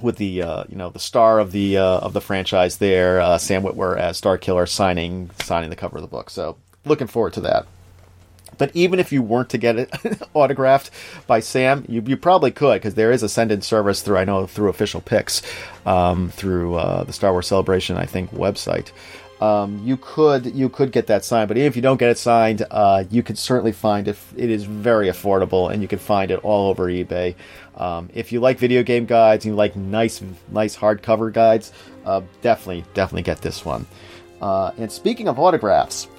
with 0.01 0.17
the 0.17 0.41
uh, 0.41 0.63
you 0.67 0.75
know 0.75 0.89
the 0.89 0.99
star 0.99 1.39
of 1.39 1.51
the 1.51 1.77
uh, 1.77 1.99
of 1.99 2.11
the 2.11 2.19
franchise 2.19 2.77
there, 2.77 3.21
uh, 3.21 3.37
Sam 3.37 3.63
Witwer 3.63 3.97
as 3.97 4.19
Starkiller 4.19 4.67
signing 4.67 5.29
signing 5.43 5.69
the 5.69 5.77
cover 5.77 5.97
of 5.97 6.01
the 6.01 6.09
book. 6.09 6.29
So 6.29 6.57
looking 6.83 7.07
forward 7.07 7.33
to 7.33 7.41
that. 7.41 7.67
But 8.63 8.73
even 8.73 8.97
if 8.97 9.11
you 9.11 9.21
weren't 9.21 9.49
to 9.49 9.57
get 9.57 9.77
it 9.77 9.91
autographed 10.33 10.89
by 11.27 11.41
Sam, 11.41 11.83
you, 11.89 12.01
you 12.07 12.15
probably 12.15 12.49
could 12.49 12.75
because 12.75 12.93
there 12.93 13.11
is 13.11 13.21
a 13.21 13.27
send-in 13.27 13.61
service 13.61 14.01
through 14.01 14.15
I 14.15 14.23
know 14.23 14.47
through 14.47 14.69
Official 14.69 15.01
Pix 15.01 15.41
um, 15.85 16.29
through 16.29 16.75
uh, 16.75 17.03
the 17.03 17.11
Star 17.11 17.33
Wars 17.33 17.45
Celebration 17.45 17.97
I 17.97 18.05
think 18.05 18.31
website. 18.31 18.93
Um, 19.41 19.81
you 19.83 19.97
could 19.97 20.55
you 20.55 20.69
could 20.69 20.93
get 20.93 21.07
that 21.07 21.25
signed, 21.25 21.49
but 21.49 21.57
even 21.57 21.67
if 21.67 21.75
you 21.75 21.81
don't 21.81 21.97
get 21.97 22.09
it 22.09 22.17
signed, 22.17 22.65
uh, 22.71 23.03
you 23.11 23.21
can 23.21 23.35
certainly 23.35 23.73
find 23.73 24.07
it. 24.07 24.17
It 24.37 24.49
is 24.49 24.63
very 24.63 25.09
affordable, 25.09 25.69
and 25.69 25.81
you 25.81 25.89
can 25.89 25.99
find 25.99 26.31
it 26.31 26.39
all 26.45 26.69
over 26.69 26.85
eBay. 26.85 27.35
Um, 27.75 28.09
if 28.13 28.31
you 28.31 28.39
like 28.39 28.59
video 28.59 28.81
game 28.81 29.05
guides 29.05 29.43
and 29.43 29.51
you 29.51 29.57
like 29.57 29.75
nice 29.75 30.23
nice 30.49 30.77
hardcover 30.77 31.33
guides, 31.33 31.73
uh, 32.05 32.21
definitely 32.41 32.85
definitely 32.93 33.23
get 33.23 33.41
this 33.41 33.65
one. 33.65 33.87
Uh, 34.43 34.73
and 34.77 34.91
speaking 34.91 35.29
of 35.29 35.39
autographs, 35.39 36.09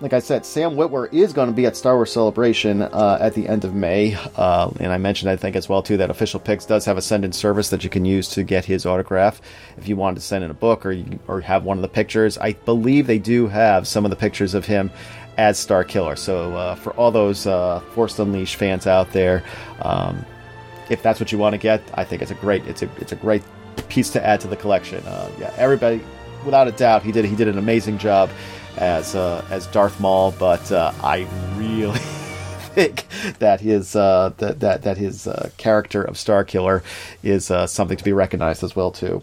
like 0.00 0.14
I 0.14 0.18
said, 0.18 0.46
Sam 0.46 0.70
Witwer 0.70 1.12
is 1.12 1.34
going 1.34 1.50
to 1.50 1.54
be 1.54 1.66
at 1.66 1.76
Star 1.76 1.96
Wars 1.96 2.10
Celebration 2.10 2.80
uh, 2.80 3.18
at 3.20 3.34
the 3.34 3.46
end 3.46 3.62
of 3.62 3.74
May. 3.74 4.16
Uh, 4.36 4.70
and 4.80 4.90
I 4.90 4.96
mentioned, 4.96 5.30
I 5.30 5.36
think, 5.36 5.54
as 5.54 5.68
well, 5.68 5.82
too, 5.82 5.98
that 5.98 6.08
Official 6.08 6.40
Pix 6.40 6.64
does 6.64 6.86
have 6.86 6.96
a 6.96 7.02
send 7.02 7.26
in 7.26 7.32
service 7.32 7.68
that 7.68 7.84
you 7.84 7.90
can 7.90 8.06
use 8.06 8.30
to 8.30 8.42
get 8.42 8.64
his 8.64 8.86
autograph 8.86 9.38
if 9.76 9.86
you 9.86 9.96
wanted 9.96 10.14
to 10.14 10.22
send 10.22 10.42
in 10.42 10.50
a 10.50 10.54
book 10.54 10.86
or, 10.86 10.92
you, 10.92 11.18
or 11.28 11.42
have 11.42 11.64
one 11.64 11.76
of 11.76 11.82
the 11.82 11.88
pictures. 11.88 12.38
I 12.38 12.54
believe 12.54 13.06
they 13.06 13.18
do 13.18 13.48
have 13.48 13.86
some 13.86 14.06
of 14.06 14.10
the 14.10 14.16
pictures 14.16 14.54
of 14.54 14.64
him 14.64 14.90
as 15.36 15.58
Star 15.58 15.84
Killer. 15.84 16.16
So 16.16 16.56
uh, 16.56 16.76
for 16.76 16.94
all 16.94 17.10
those 17.10 17.46
uh, 17.46 17.80
Force 17.92 18.18
Unleashed 18.18 18.56
fans 18.56 18.86
out 18.86 19.12
there, 19.12 19.44
um, 19.82 20.24
if 20.88 21.02
that's 21.02 21.20
what 21.20 21.32
you 21.32 21.36
want 21.36 21.52
to 21.52 21.58
get, 21.58 21.82
I 21.92 22.04
think 22.04 22.22
it's 22.22 22.30
a 22.30 22.36
great 22.36 22.64
it's 22.64 22.80
a 22.82 22.90
it's 22.96 23.12
a 23.12 23.16
great 23.16 23.42
piece 23.88 24.08
to 24.10 24.24
add 24.24 24.40
to 24.40 24.48
the 24.48 24.56
collection. 24.56 25.04
Uh, 25.04 25.30
yeah, 25.38 25.52
everybody 25.58 26.02
without 26.44 26.68
a 26.68 26.72
doubt, 26.72 27.02
he 27.02 27.12
did 27.12 27.24
he 27.24 27.36
did 27.36 27.48
an 27.48 27.58
amazing 27.58 27.98
job 27.98 28.30
as 28.76 29.14
uh, 29.14 29.44
as 29.50 29.66
Darth 29.68 30.00
Maul. 30.00 30.32
But 30.32 30.70
uh, 30.70 30.92
I 31.02 31.26
really 31.56 31.98
think 32.74 33.06
that 33.38 33.60
his 33.60 33.96
uh, 33.96 34.32
that 34.38 34.60
that 34.60 34.82
that 34.82 34.96
his 34.96 35.26
uh, 35.26 35.50
character 35.56 36.02
of 36.02 36.18
Star 36.18 36.44
Killer 36.44 36.82
is 37.22 37.50
uh, 37.50 37.66
something 37.66 37.96
to 37.96 38.04
be 38.04 38.12
recognized 38.12 38.62
as 38.62 38.76
well 38.76 38.90
too. 38.90 39.22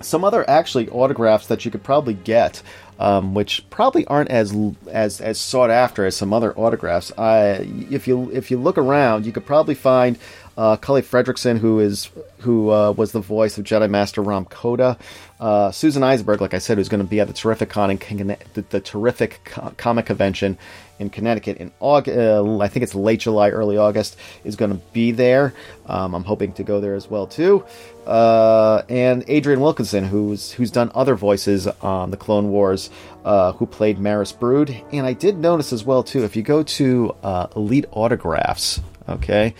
Some 0.00 0.24
other 0.24 0.48
actually 0.48 0.88
autographs 0.88 1.46
that 1.46 1.64
you 1.64 1.70
could 1.70 1.82
probably 1.82 2.14
get 2.14 2.62
um, 2.98 3.34
which 3.34 3.68
probably 3.70 4.06
aren't 4.06 4.30
as 4.30 4.54
as 4.90 5.20
as 5.20 5.38
sought 5.40 5.70
after 5.70 6.06
as 6.06 6.16
some 6.16 6.32
other 6.32 6.56
autographs. 6.56 7.12
I, 7.18 7.66
if 7.90 8.06
you 8.06 8.30
if 8.32 8.50
you 8.50 8.58
look 8.58 8.78
around, 8.78 9.26
you 9.26 9.32
could 9.32 9.46
probably 9.46 9.74
find 9.74 10.18
uh, 10.56 10.76
Cully 10.76 11.02
Fredricksen, 11.02 11.58
who 11.58 11.80
is 11.80 12.10
who 12.38 12.70
uh, 12.70 12.92
was 12.92 13.12
the 13.12 13.20
voice 13.20 13.58
of 13.58 13.64
Jedi 13.64 13.88
Master 13.88 14.22
Rahm 14.22 14.48
Kota, 14.48 14.96
uh, 15.40 15.70
Susan 15.70 16.02
Eisenberg, 16.02 16.40
like 16.40 16.54
I 16.54 16.58
said, 16.58 16.78
who's 16.78 16.88
going 16.88 17.02
to 17.02 17.08
be 17.08 17.20
at 17.20 17.26
the 17.26 17.34
Terrificon 17.34 17.90
in 18.20 18.36
the, 18.54 18.62
the 18.70 18.80
Terrific 18.80 19.40
Comic 19.76 20.06
Convention 20.06 20.58
in 20.98 21.10
Connecticut 21.10 21.56
in 21.56 21.72
August. 21.80 22.16
Uh, 22.16 22.58
I 22.58 22.68
think 22.68 22.84
it's 22.84 22.94
late 22.94 23.20
July, 23.20 23.50
early 23.50 23.76
August, 23.76 24.16
is 24.44 24.54
going 24.54 24.70
to 24.70 24.80
be 24.92 25.10
there. 25.10 25.54
Um, 25.86 26.14
I'm 26.14 26.24
hoping 26.24 26.52
to 26.54 26.62
go 26.62 26.80
there 26.80 26.94
as 26.94 27.10
well 27.10 27.26
too. 27.26 27.64
Uh, 28.06 28.82
and 28.88 29.28
Adrienne 29.28 29.60
Wilkinson, 29.60 30.04
who's 30.04 30.52
who's 30.52 30.70
done 30.70 30.92
other 30.94 31.16
voices 31.16 31.66
on 31.66 32.10
the 32.10 32.16
Clone 32.16 32.50
Wars, 32.50 32.90
uh, 33.24 33.52
who 33.52 33.66
played 33.66 33.98
Maris 33.98 34.30
Brood. 34.30 34.74
And 34.92 35.04
I 35.04 35.14
did 35.14 35.38
notice 35.38 35.72
as 35.72 35.84
well 35.84 36.04
too, 36.04 36.22
if 36.24 36.36
you 36.36 36.42
go 36.42 36.62
to 36.62 37.14
Elite 37.56 37.86
Autographs, 37.90 38.80
okay. 39.08 39.54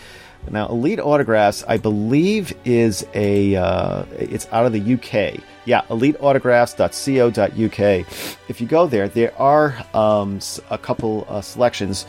Now, 0.50 0.68
Elite 0.68 1.00
Autographs, 1.00 1.64
I 1.66 1.78
believe, 1.78 2.52
is 2.64 3.04
a 3.14 3.56
uh, 3.56 4.04
it's 4.18 4.46
out 4.52 4.66
of 4.66 4.72
the 4.72 4.94
UK. 4.94 5.40
Yeah, 5.64 5.80
eliteautographs.co.uk. 5.82 8.38
If 8.48 8.60
you 8.60 8.66
go 8.66 8.86
there, 8.86 9.08
there 9.08 9.36
are 9.40 9.74
um, 9.94 10.40
a 10.70 10.78
couple 10.78 11.26
uh, 11.28 11.40
selections 11.40 12.06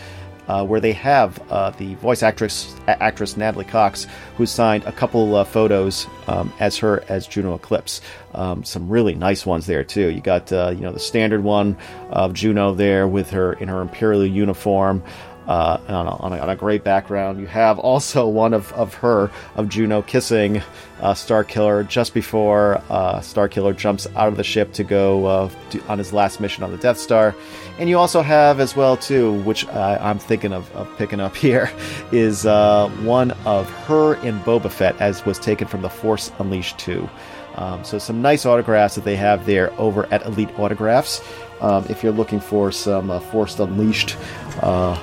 uh, 0.47 0.65
where 0.65 0.79
they 0.79 0.93
have 0.93 1.39
uh, 1.51 1.71
the 1.71 1.95
voice 1.95 2.23
actress 2.23 2.75
actress 2.87 3.37
Natalie 3.37 3.65
Cox, 3.65 4.07
who 4.37 4.45
signed 4.45 4.83
a 4.83 4.91
couple 4.91 5.35
uh, 5.35 5.43
photos 5.43 6.07
um, 6.27 6.53
as 6.59 6.77
her 6.77 7.03
as 7.09 7.27
Juno 7.27 7.55
Eclipse. 7.55 8.01
Um, 8.33 8.63
some 8.63 8.89
really 8.89 9.15
nice 9.15 9.45
ones 9.45 9.65
there 9.65 9.83
too. 9.83 10.09
You 10.09 10.21
got 10.21 10.51
uh, 10.51 10.71
you 10.75 10.81
know 10.81 10.91
the 10.91 10.99
standard 10.99 11.43
one 11.43 11.77
of 12.09 12.33
Juno 12.33 12.73
there 12.73 13.07
with 13.07 13.31
her 13.31 13.53
in 13.53 13.67
her 13.67 13.81
imperial 13.81 14.25
uniform 14.25 15.03
uh, 15.47 15.79
on, 15.87 16.07
a, 16.07 16.15
on, 16.17 16.33
a, 16.33 16.37
on, 16.39 16.49
a, 16.49 16.55
great 16.55 16.83
background. 16.83 17.39
You 17.39 17.47
have 17.47 17.77
also 17.79 18.27
one 18.43 18.53
of, 18.53 18.71
of 18.73 18.93
her, 18.95 19.31
of 19.55 19.69
Juno, 19.69 20.01
kissing 20.01 20.61
uh, 21.01 21.13
Starkiller 21.13 21.87
just 21.87 22.13
before 22.13 22.81
uh, 22.89 23.19
Starkiller 23.19 23.75
jumps 23.75 24.07
out 24.15 24.27
of 24.27 24.37
the 24.37 24.43
ship 24.43 24.73
to 24.73 24.83
go 24.83 25.25
uh, 25.25 25.49
to, 25.71 25.85
on 25.87 25.97
his 25.97 26.13
last 26.13 26.39
mission 26.39 26.63
on 26.63 26.71
the 26.71 26.77
Death 26.77 26.97
Star. 26.97 27.35
And 27.77 27.89
you 27.89 27.97
also 27.97 28.21
have 28.21 28.59
as 28.59 28.75
well 28.75 28.97
too, 28.97 29.33
which 29.43 29.67
I'm 29.67 30.17
thinking 30.19 30.53
of, 30.53 30.71
of, 30.75 30.89
picking 30.97 31.19
up 31.19 31.35
here, 31.35 31.71
is 32.11 32.45
uh, 32.45 32.89
one 33.03 33.31
of 33.45 33.69
her 33.69 34.15
in 34.23 34.39
Boba 34.41 34.71
Fett 34.71 34.99
as 34.99 35.25
was 35.25 35.37
taken 35.37 35.67
from 35.67 35.81
the 35.81 35.89
Force 35.89 36.31
Unleashed 36.39 36.79
2. 36.79 37.07
Um, 37.55 37.83
so 37.83 37.97
some 37.97 38.21
nice 38.21 38.45
autographs 38.45 38.95
that 38.95 39.05
they 39.05 39.15
have 39.15 39.45
there 39.45 39.71
over 39.79 40.05
at 40.11 40.25
Elite 40.25 40.49
Autographs. 40.59 41.21
Um, 41.61 41.85
if 41.89 42.03
you're 42.03 42.11
looking 42.11 42.39
for 42.39 42.71
some 42.71 43.09
uh, 43.09 43.19
Force 43.19 43.57
Unleashed 43.59 44.17
uh, 44.61 45.01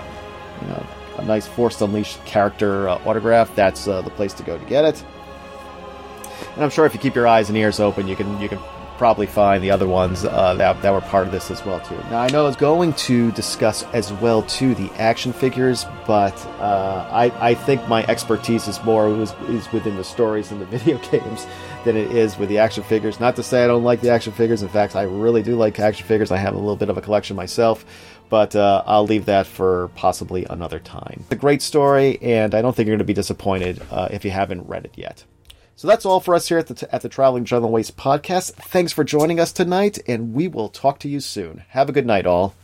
you 0.62 0.68
know, 0.68 0.86
a 1.18 1.24
nice 1.24 1.46
Force 1.46 1.80
Unleashed 1.80 2.24
character 2.24 2.88
uh, 2.88 2.98
autograph, 3.04 3.54
that's 3.54 3.86
uh, 3.86 4.02
the 4.02 4.10
place 4.10 4.32
to 4.34 4.42
go 4.42 4.58
to 4.58 4.64
get 4.66 4.84
it. 4.84 5.04
And 6.54 6.64
I'm 6.64 6.70
sure 6.70 6.86
if 6.86 6.94
you 6.94 7.00
keep 7.00 7.14
your 7.14 7.26
eyes 7.26 7.48
and 7.48 7.56
ears 7.56 7.80
open, 7.80 8.08
you 8.08 8.16
can 8.16 8.40
you 8.40 8.48
can 8.48 8.58
probably 9.02 9.26
find 9.26 9.64
the 9.64 9.70
other 9.70 9.88
ones 9.88 10.24
uh, 10.24 10.54
that, 10.54 10.80
that 10.80 10.92
were 10.92 11.00
part 11.00 11.26
of 11.26 11.32
this 11.32 11.50
as 11.50 11.64
well 11.64 11.80
too. 11.80 11.96
Now 12.10 12.20
I 12.20 12.28
know 12.28 12.44
I 12.44 12.46
was 12.46 12.54
going 12.54 12.92
to 12.92 13.32
discuss 13.32 13.82
as 13.92 14.12
well 14.12 14.42
too 14.42 14.76
the 14.76 14.92
action 14.92 15.32
figures, 15.32 15.86
but 16.06 16.34
uh, 16.60 17.08
I, 17.10 17.50
I 17.50 17.54
think 17.54 17.88
my 17.88 18.04
expertise 18.06 18.68
is 18.68 18.80
more 18.84 19.08
is, 19.20 19.32
is 19.48 19.72
within 19.72 19.96
the 19.96 20.04
stories 20.04 20.52
and 20.52 20.60
the 20.60 20.66
video 20.78 20.98
games 20.98 21.46
than 21.84 21.96
it 21.96 22.12
is 22.12 22.38
with 22.38 22.48
the 22.48 22.58
action 22.58 22.84
figures. 22.84 23.18
Not 23.18 23.34
to 23.36 23.42
say 23.42 23.64
I 23.64 23.66
don't 23.66 23.82
like 23.82 24.02
the 24.02 24.10
action 24.10 24.32
figures. 24.32 24.62
In 24.62 24.68
fact, 24.68 24.94
I 24.94 25.02
really 25.02 25.42
do 25.42 25.56
like 25.56 25.80
action 25.80 26.06
figures. 26.06 26.30
I 26.30 26.36
have 26.36 26.54
a 26.54 26.58
little 26.58 26.76
bit 26.76 26.88
of 26.88 26.96
a 26.96 27.00
collection 27.00 27.34
myself 27.34 27.84
but 28.32 28.56
uh, 28.56 28.82
I'll 28.86 29.04
leave 29.04 29.26
that 29.26 29.46
for 29.46 29.88
possibly 29.94 30.46
another 30.48 30.78
time. 30.78 31.18
It's 31.20 31.32
a 31.32 31.36
great 31.36 31.60
story, 31.60 32.18
and 32.22 32.54
I 32.54 32.62
don't 32.62 32.74
think 32.74 32.86
you're 32.86 32.94
going 32.94 33.00
to 33.00 33.04
be 33.04 33.12
disappointed 33.12 33.82
uh, 33.90 34.08
if 34.10 34.24
you 34.24 34.30
haven't 34.30 34.66
read 34.66 34.86
it 34.86 34.92
yet. 34.96 35.22
So 35.76 35.86
that's 35.86 36.06
all 36.06 36.18
for 36.18 36.34
us 36.34 36.48
here 36.48 36.56
at 36.56 36.68
the, 36.68 36.94
at 36.94 37.02
the 37.02 37.10
Traveling 37.10 37.44
Jundland 37.44 37.72
Waste 37.72 37.98
podcast. 37.98 38.52
Thanks 38.52 38.90
for 38.90 39.04
joining 39.04 39.38
us 39.38 39.52
tonight, 39.52 39.98
and 40.06 40.32
we 40.32 40.48
will 40.48 40.70
talk 40.70 40.98
to 41.00 41.10
you 41.10 41.20
soon. 41.20 41.64
Have 41.68 41.90
a 41.90 41.92
good 41.92 42.06
night, 42.06 42.24
all. 42.24 42.54